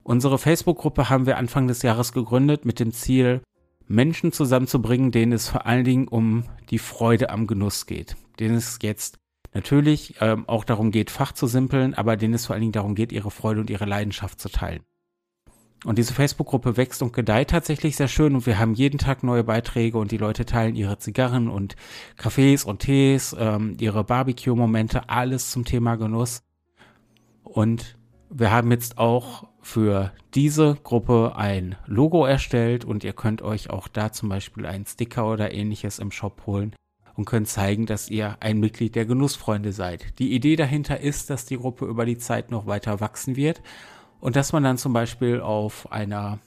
Unsere 0.02 0.38
Facebook-Gruppe 0.38 1.10
haben 1.10 1.26
wir 1.26 1.36
Anfang 1.36 1.66
des 1.66 1.82
Jahres 1.82 2.12
gegründet 2.12 2.64
mit 2.64 2.80
dem 2.80 2.92
Ziel, 2.92 3.42
Menschen 3.88 4.32
zusammenzubringen, 4.32 5.10
denen 5.10 5.32
es 5.32 5.48
vor 5.48 5.66
allen 5.66 5.84
Dingen 5.84 6.08
um 6.08 6.44
die 6.70 6.78
Freude 6.78 7.30
am 7.30 7.46
Genuss 7.46 7.86
geht. 7.86 8.16
Denen 8.40 8.56
es 8.56 8.78
jetzt 8.82 9.18
natürlich 9.52 10.14
ähm, 10.20 10.48
auch 10.48 10.64
darum 10.64 10.90
geht, 10.90 11.10
Fach 11.10 11.32
zu 11.32 11.46
simpeln, 11.46 11.94
aber 11.94 12.16
denen 12.16 12.34
es 12.34 12.46
vor 12.46 12.54
allen 12.54 12.62
Dingen 12.62 12.72
darum 12.72 12.94
geht, 12.94 13.12
ihre 13.12 13.30
Freude 13.30 13.60
und 13.60 13.70
ihre 13.70 13.84
Leidenschaft 13.84 14.40
zu 14.40 14.48
teilen. 14.48 14.82
Und 15.84 15.96
diese 15.96 16.12
Facebook-Gruppe 16.12 16.76
wächst 16.76 17.02
und 17.02 17.14
gedeiht 17.14 17.50
tatsächlich 17.50 17.96
sehr 17.96 18.08
schön 18.08 18.34
und 18.34 18.44
wir 18.44 18.58
haben 18.58 18.74
jeden 18.74 18.98
Tag 18.98 19.22
neue 19.22 19.44
Beiträge 19.44 19.96
und 19.96 20.10
die 20.10 20.18
Leute 20.18 20.44
teilen 20.44 20.76
ihre 20.76 20.98
Zigarren 20.98 21.48
und 21.48 21.74
Kaffees 22.16 22.64
und 22.64 22.80
Tees, 22.80 23.34
ähm, 23.38 23.76
ihre 23.80 24.04
Barbecue-Momente, 24.04 25.08
alles 25.08 25.50
zum 25.50 25.64
Thema 25.64 25.96
Genuss. 25.96 26.42
Und 27.42 27.96
wir 28.28 28.50
haben 28.50 28.70
jetzt 28.70 28.98
auch 28.98 29.48
für 29.62 30.12
diese 30.34 30.76
Gruppe 30.82 31.32
ein 31.36 31.76
Logo 31.86 32.26
erstellt 32.26 32.84
und 32.84 33.02
ihr 33.02 33.14
könnt 33.14 33.40
euch 33.40 33.70
auch 33.70 33.88
da 33.88 34.12
zum 34.12 34.28
Beispiel 34.28 34.66
einen 34.66 34.84
Sticker 34.84 35.30
oder 35.30 35.52
ähnliches 35.52 35.98
im 35.98 36.10
Shop 36.10 36.42
holen 36.46 36.74
und 37.20 37.26
könnt 37.26 37.48
zeigen, 37.48 37.84
dass 37.84 38.08
ihr 38.08 38.38
ein 38.40 38.60
Mitglied 38.60 38.94
der 38.94 39.04
Genussfreunde 39.04 39.74
seid. 39.74 40.18
Die 40.18 40.32
Idee 40.32 40.56
dahinter 40.56 41.00
ist, 41.00 41.28
dass 41.28 41.44
die 41.44 41.58
Gruppe 41.58 41.84
über 41.84 42.06
die 42.06 42.16
Zeit 42.16 42.50
noch 42.50 42.66
weiter 42.66 42.98
wachsen 43.00 43.36
wird 43.36 43.60
und 44.20 44.36
dass 44.36 44.54
man 44.54 44.62
dann 44.62 44.78
zum 44.78 44.94
Beispiel 44.94 45.42
auf 45.42 45.92
einer 45.92 46.38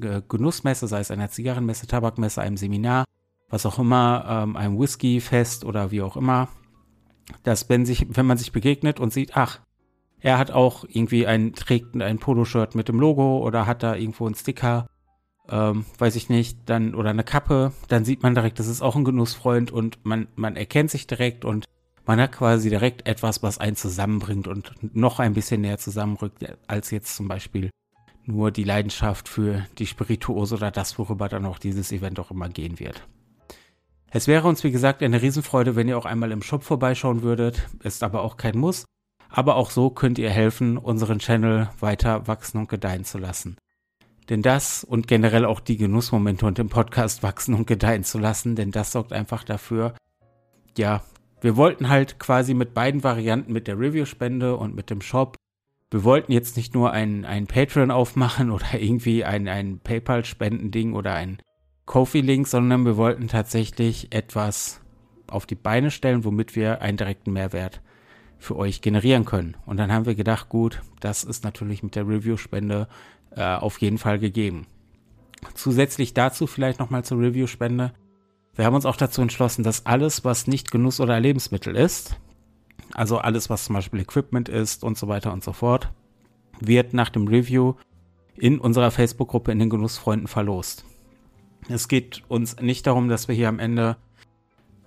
äh, 0.00 0.22
Genussmesse, 0.28 0.86
sei 0.86 1.00
es 1.00 1.10
einer 1.10 1.30
Zigarrenmesse, 1.30 1.88
Tabakmesse, 1.88 2.40
einem 2.40 2.56
Seminar, 2.56 3.06
was 3.48 3.66
auch 3.66 3.80
immer, 3.80 4.24
ähm, 4.28 4.56
einem 4.56 4.78
Whiskyfest 4.78 5.64
oder 5.64 5.90
wie 5.90 6.00
auch 6.00 6.16
immer, 6.16 6.46
dass 7.42 7.68
wenn 7.68 7.84
sich, 7.84 8.06
wenn 8.08 8.26
man 8.26 8.38
sich 8.38 8.52
begegnet 8.52 9.00
und 9.00 9.12
sieht, 9.12 9.36
ach, 9.36 9.58
er 10.20 10.38
hat 10.38 10.52
auch 10.52 10.84
irgendwie 10.86 11.26
ein, 11.26 11.54
trägt 11.54 12.00
ein 12.00 12.20
Poloshirt 12.20 12.76
mit 12.76 12.86
dem 12.86 13.00
Logo 13.00 13.38
oder 13.38 13.66
hat 13.66 13.82
da 13.82 13.96
irgendwo 13.96 14.26
einen 14.26 14.36
Sticker, 14.36 14.86
ähm, 15.50 15.84
weiß 15.98 16.16
ich 16.16 16.28
nicht, 16.28 16.58
dann, 16.66 16.94
oder 16.94 17.10
eine 17.10 17.24
Kappe, 17.24 17.72
dann 17.88 18.04
sieht 18.04 18.22
man 18.22 18.34
direkt, 18.34 18.58
das 18.58 18.68
ist 18.68 18.82
auch 18.82 18.96
ein 18.96 19.04
Genussfreund 19.04 19.70
und 19.70 19.98
man, 20.04 20.28
man 20.36 20.56
erkennt 20.56 20.90
sich 20.90 21.06
direkt 21.06 21.44
und 21.44 21.64
man 22.06 22.20
hat 22.20 22.32
quasi 22.32 22.70
direkt 22.70 23.06
etwas, 23.06 23.42
was 23.42 23.58
einen 23.58 23.76
zusammenbringt 23.76 24.48
und 24.48 24.94
noch 24.94 25.18
ein 25.18 25.34
bisschen 25.34 25.60
näher 25.60 25.78
zusammenrückt, 25.78 26.44
als 26.66 26.90
jetzt 26.90 27.14
zum 27.14 27.28
Beispiel 27.28 27.70
nur 28.24 28.50
die 28.50 28.64
Leidenschaft 28.64 29.28
für 29.28 29.66
die 29.78 29.86
Spirituose 29.86 30.56
oder 30.56 30.70
das, 30.70 30.98
worüber 30.98 31.28
dann 31.28 31.46
auch 31.46 31.58
dieses 31.58 31.92
Event 31.92 32.18
auch 32.20 32.30
immer 32.30 32.48
gehen 32.48 32.78
wird. 32.78 33.06
Es 34.10 34.26
wäre 34.26 34.48
uns, 34.48 34.64
wie 34.64 34.72
gesagt, 34.72 35.02
eine 35.02 35.22
Riesenfreude, 35.22 35.76
wenn 35.76 35.88
ihr 35.88 35.96
auch 35.96 36.04
einmal 36.04 36.32
im 36.32 36.42
Shop 36.42 36.64
vorbeischauen 36.64 37.22
würdet, 37.22 37.68
ist 37.84 38.02
aber 38.02 38.22
auch 38.22 38.36
kein 38.36 38.58
Muss. 38.58 38.84
Aber 39.28 39.54
auch 39.54 39.70
so 39.70 39.90
könnt 39.90 40.18
ihr 40.18 40.30
helfen, 40.30 40.76
unseren 40.76 41.20
Channel 41.20 41.70
weiter 41.78 42.26
wachsen 42.26 42.58
und 42.58 42.68
gedeihen 42.68 43.04
zu 43.04 43.18
lassen. 43.18 43.56
Denn 44.30 44.42
das 44.42 44.84
und 44.84 45.08
generell 45.08 45.44
auch 45.44 45.58
die 45.58 45.76
Genussmomente 45.76 46.46
und 46.46 46.56
den 46.56 46.68
Podcast 46.68 47.24
wachsen 47.24 47.54
und 47.54 47.66
gedeihen 47.66 48.04
zu 48.04 48.18
lassen, 48.18 48.54
denn 48.54 48.70
das 48.70 48.92
sorgt 48.92 49.12
einfach 49.12 49.42
dafür, 49.42 49.94
ja, 50.78 51.02
wir 51.40 51.56
wollten 51.56 51.88
halt 51.88 52.20
quasi 52.20 52.54
mit 52.54 52.72
beiden 52.72 53.02
Varianten, 53.02 53.52
mit 53.52 53.66
der 53.66 53.78
Review-Spende 53.78 54.56
und 54.56 54.74
mit 54.76 54.88
dem 54.88 55.00
Shop, 55.00 55.36
wir 55.90 56.04
wollten 56.04 56.30
jetzt 56.30 56.56
nicht 56.56 56.74
nur 56.74 56.92
ein, 56.92 57.24
ein 57.24 57.48
Patreon 57.48 57.90
aufmachen 57.90 58.50
oder 58.52 58.80
irgendwie 58.80 59.24
ein, 59.24 59.48
ein 59.48 59.80
PayPal-Spendending 59.80 60.94
oder 60.94 61.14
ein 61.14 61.38
Kofi-Link, 61.86 62.46
sondern 62.46 62.84
wir 62.84 62.96
wollten 62.96 63.26
tatsächlich 63.26 64.14
etwas 64.14 64.80
auf 65.26 65.44
die 65.44 65.56
Beine 65.56 65.90
stellen, 65.90 66.24
womit 66.24 66.54
wir 66.54 66.82
einen 66.82 66.96
direkten 66.96 67.32
Mehrwert 67.32 67.80
für 68.38 68.56
euch 68.56 68.80
generieren 68.80 69.24
können. 69.24 69.56
Und 69.66 69.76
dann 69.76 69.92
haben 69.92 70.06
wir 70.06 70.14
gedacht, 70.14 70.48
gut, 70.48 70.82
das 71.00 71.24
ist 71.24 71.42
natürlich 71.42 71.82
mit 71.82 71.96
der 71.96 72.06
Review-Spende 72.06 72.88
äh, 73.36 73.42
auf 73.42 73.80
jeden 73.80 73.98
Fall 73.98 74.18
gegeben. 74.18 74.66
Zusätzlich 75.54 76.14
dazu 76.14 76.46
vielleicht 76.46 76.78
nochmal 76.78 77.04
zur 77.04 77.18
Review-Spende. 77.18 77.92
Wir 78.54 78.64
haben 78.64 78.74
uns 78.74 78.86
auch 78.86 78.96
dazu 78.96 79.22
entschlossen, 79.22 79.62
dass 79.62 79.86
alles, 79.86 80.24
was 80.24 80.46
nicht 80.46 80.70
Genuss 80.70 81.00
oder 81.00 81.18
Lebensmittel 81.18 81.76
ist, 81.76 82.16
also 82.92 83.18
alles, 83.18 83.48
was 83.48 83.64
zum 83.64 83.74
Beispiel 83.74 84.00
Equipment 84.00 84.48
ist 84.48 84.84
und 84.84 84.98
so 84.98 85.08
weiter 85.08 85.32
und 85.32 85.44
so 85.44 85.52
fort, 85.52 85.90
wird 86.60 86.92
nach 86.92 87.08
dem 87.08 87.28
Review 87.28 87.74
in 88.36 88.58
unserer 88.58 88.90
Facebook-Gruppe 88.90 89.52
in 89.52 89.58
den 89.58 89.70
Genussfreunden 89.70 90.28
verlost. 90.28 90.84
Es 91.68 91.88
geht 91.88 92.22
uns 92.28 92.56
nicht 92.60 92.86
darum, 92.86 93.08
dass 93.08 93.28
wir 93.28 93.34
hier 93.34 93.48
am 93.48 93.58
Ende 93.58 93.96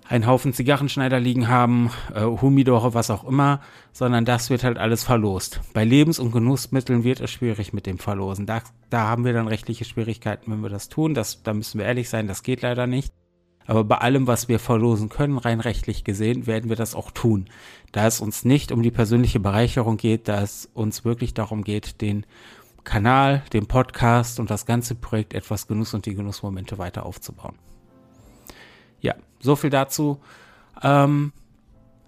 einen 0.06 0.26
Haufen 0.26 0.52
Zigarrenschneider 0.52 1.18
liegen 1.18 1.48
haben, 1.48 1.90
äh, 2.14 2.24
Humidore, 2.24 2.94
was 2.94 3.10
auch 3.10 3.24
immer, 3.24 3.60
sondern 3.92 4.24
das 4.24 4.50
wird 4.50 4.64
halt 4.64 4.78
alles 4.78 5.02
verlost. 5.02 5.60
Bei 5.72 5.84
Lebens- 5.84 6.18
und 6.18 6.32
Genussmitteln 6.32 7.04
wird 7.04 7.20
es 7.20 7.30
schwierig 7.30 7.72
mit 7.72 7.86
dem 7.86 7.98
Verlosen. 7.98 8.46
Da, 8.46 8.62
da 8.90 9.06
haben 9.08 9.24
wir 9.24 9.32
dann 9.32 9.48
rechtliche 9.48 9.84
Schwierigkeiten, 9.84 10.50
wenn 10.50 10.60
wir 10.60 10.68
das 10.68 10.88
tun. 10.88 11.14
Das, 11.14 11.42
da 11.42 11.54
müssen 11.54 11.78
wir 11.78 11.86
ehrlich 11.86 12.08
sein, 12.08 12.26
das 12.26 12.42
geht 12.42 12.62
leider 12.62 12.86
nicht. 12.86 13.12
Aber 13.66 13.82
bei 13.82 13.96
allem, 13.96 14.26
was 14.26 14.48
wir 14.48 14.58
verlosen 14.58 15.08
können, 15.08 15.38
rein 15.38 15.60
rechtlich 15.60 16.04
gesehen, 16.04 16.46
werden 16.46 16.68
wir 16.68 16.76
das 16.76 16.94
auch 16.94 17.10
tun. 17.10 17.46
Da 17.92 18.06
es 18.06 18.20
uns 18.20 18.44
nicht 18.44 18.72
um 18.72 18.82
die 18.82 18.90
persönliche 18.90 19.40
Bereicherung 19.40 19.96
geht, 19.96 20.28
da 20.28 20.42
es 20.42 20.68
uns 20.74 21.06
wirklich 21.06 21.32
darum 21.32 21.64
geht, 21.64 22.02
den 22.02 22.26
Kanal, 22.84 23.42
den 23.54 23.66
Podcast 23.66 24.38
und 24.38 24.50
das 24.50 24.66
ganze 24.66 24.94
Projekt 24.94 25.32
etwas 25.32 25.66
Genuss 25.66 25.94
und 25.94 26.04
die 26.04 26.14
Genussmomente 26.14 26.76
weiter 26.76 27.06
aufzubauen. 27.06 27.54
Ja, 29.04 29.14
so 29.38 29.54
viel 29.54 29.68
dazu. 29.68 30.18
Ähm, 30.82 31.32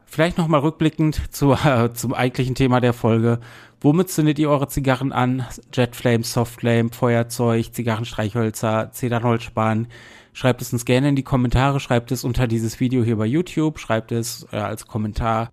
vielleicht 0.06 0.38
nochmal 0.38 0.60
rückblickend 0.60 1.20
zu, 1.30 1.52
äh, 1.52 1.92
zum 1.92 2.14
eigentlichen 2.14 2.54
Thema 2.54 2.80
der 2.80 2.94
Folge. 2.94 3.38
Womit 3.82 4.08
zündet 4.08 4.38
ihr 4.38 4.48
eure 4.48 4.68
Zigarren 4.68 5.12
an? 5.12 5.46
Jetflame, 5.74 6.24
Softflame, 6.24 6.88
Feuerzeug, 6.90 7.74
Zigarrenstreichhölzer, 7.74 8.90
Zedernholzspan? 8.92 9.88
Schreibt 10.32 10.62
es 10.62 10.72
uns 10.72 10.86
gerne 10.86 11.10
in 11.10 11.16
die 11.16 11.22
Kommentare, 11.22 11.80
schreibt 11.80 12.12
es 12.12 12.24
unter 12.24 12.46
dieses 12.46 12.80
Video 12.80 13.04
hier 13.04 13.16
bei 13.16 13.26
YouTube, 13.26 13.78
schreibt 13.78 14.10
es 14.10 14.46
äh, 14.50 14.56
als 14.56 14.86
Kommentar 14.86 15.50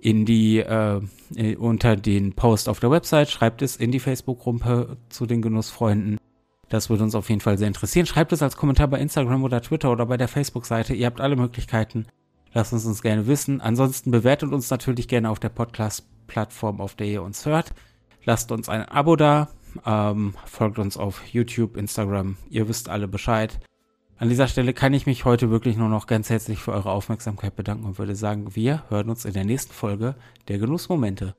in 0.00 0.24
die 0.24 0.58
äh, 0.58 1.00
äh 1.36 1.56
unter 1.56 1.96
den 1.96 2.32
Post 2.32 2.70
auf 2.70 2.80
der 2.80 2.90
Website, 2.90 3.28
schreibt 3.28 3.60
es 3.60 3.76
in 3.76 3.92
die 3.92 4.00
Facebook-Gruppe 4.00 4.96
zu 5.10 5.26
den 5.26 5.42
Genussfreunden. 5.42 6.18
Das 6.68 6.90
würde 6.90 7.04
uns 7.04 7.14
auf 7.14 7.28
jeden 7.28 7.40
Fall 7.40 7.56
sehr 7.56 7.68
interessieren. 7.68 8.06
Schreibt 8.06 8.32
es 8.32 8.42
als 8.42 8.56
Kommentar 8.56 8.88
bei 8.88 8.98
Instagram 9.00 9.42
oder 9.42 9.62
Twitter 9.62 9.90
oder 9.90 10.06
bei 10.06 10.16
der 10.16 10.28
Facebook-Seite. 10.28 10.94
Ihr 10.94 11.06
habt 11.06 11.20
alle 11.20 11.36
Möglichkeiten. 11.36 12.06
Lasst 12.52 12.72
uns 12.72 12.84
uns 12.84 13.02
gerne 13.02 13.26
wissen. 13.26 13.60
Ansonsten 13.60 14.10
bewertet 14.10 14.52
uns 14.52 14.70
natürlich 14.70 15.08
gerne 15.08 15.30
auf 15.30 15.40
der 15.40 15.48
Podcast-Plattform, 15.50 16.80
auf 16.80 16.94
der 16.94 17.06
ihr 17.06 17.22
uns 17.22 17.46
hört. 17.46 17.72
Lasst 18.24 18.52
uns 18.52 18.68
ein 18.68 18.82
Abo 18.82 19.16
da. 19.16 19.48
Ähm, 19.86 20.34
folgt 20.46 20.78
uns 20.78 20.96
auf 20.96 21.22
YouTube, 21.26 21.76
Instagram. 21.76 22.36
Ihr 22.50 22.68
wisst 22.68 22.88
alle 22.88 23.08
Bescheid. 23.08 23.60
An 24.18 24.28
dieser 24.28 24.48
Stelle 24.48 24.74
kann 24.74 24.94
ich 24.94 25.06
mich 25.06 25.24
heute 25.24 25.50
wirklich 25.50 25.76
nur 25.76 25.88
noch 25.88 26.06
ganz 26.06 26.28
herzlich 26.28 26.58
für 26.58 26.72
eure 26.72 26.90
Aufmerksamkeit 26.90 27.54
bedanken 27.54 27.84
und 27.84 27.98
würde 27.98 28.16
sagen, 28.16 28.56
wir 28.56 28.82
hören 28.88 29.10
uns 29.10 29.24
in 29.24 29.32
der 29.32 29.44
nächsten 29.44 29.72
Folge 29.72 30.16
der 30.48 30.58
Genussmomente. 30.58 31.36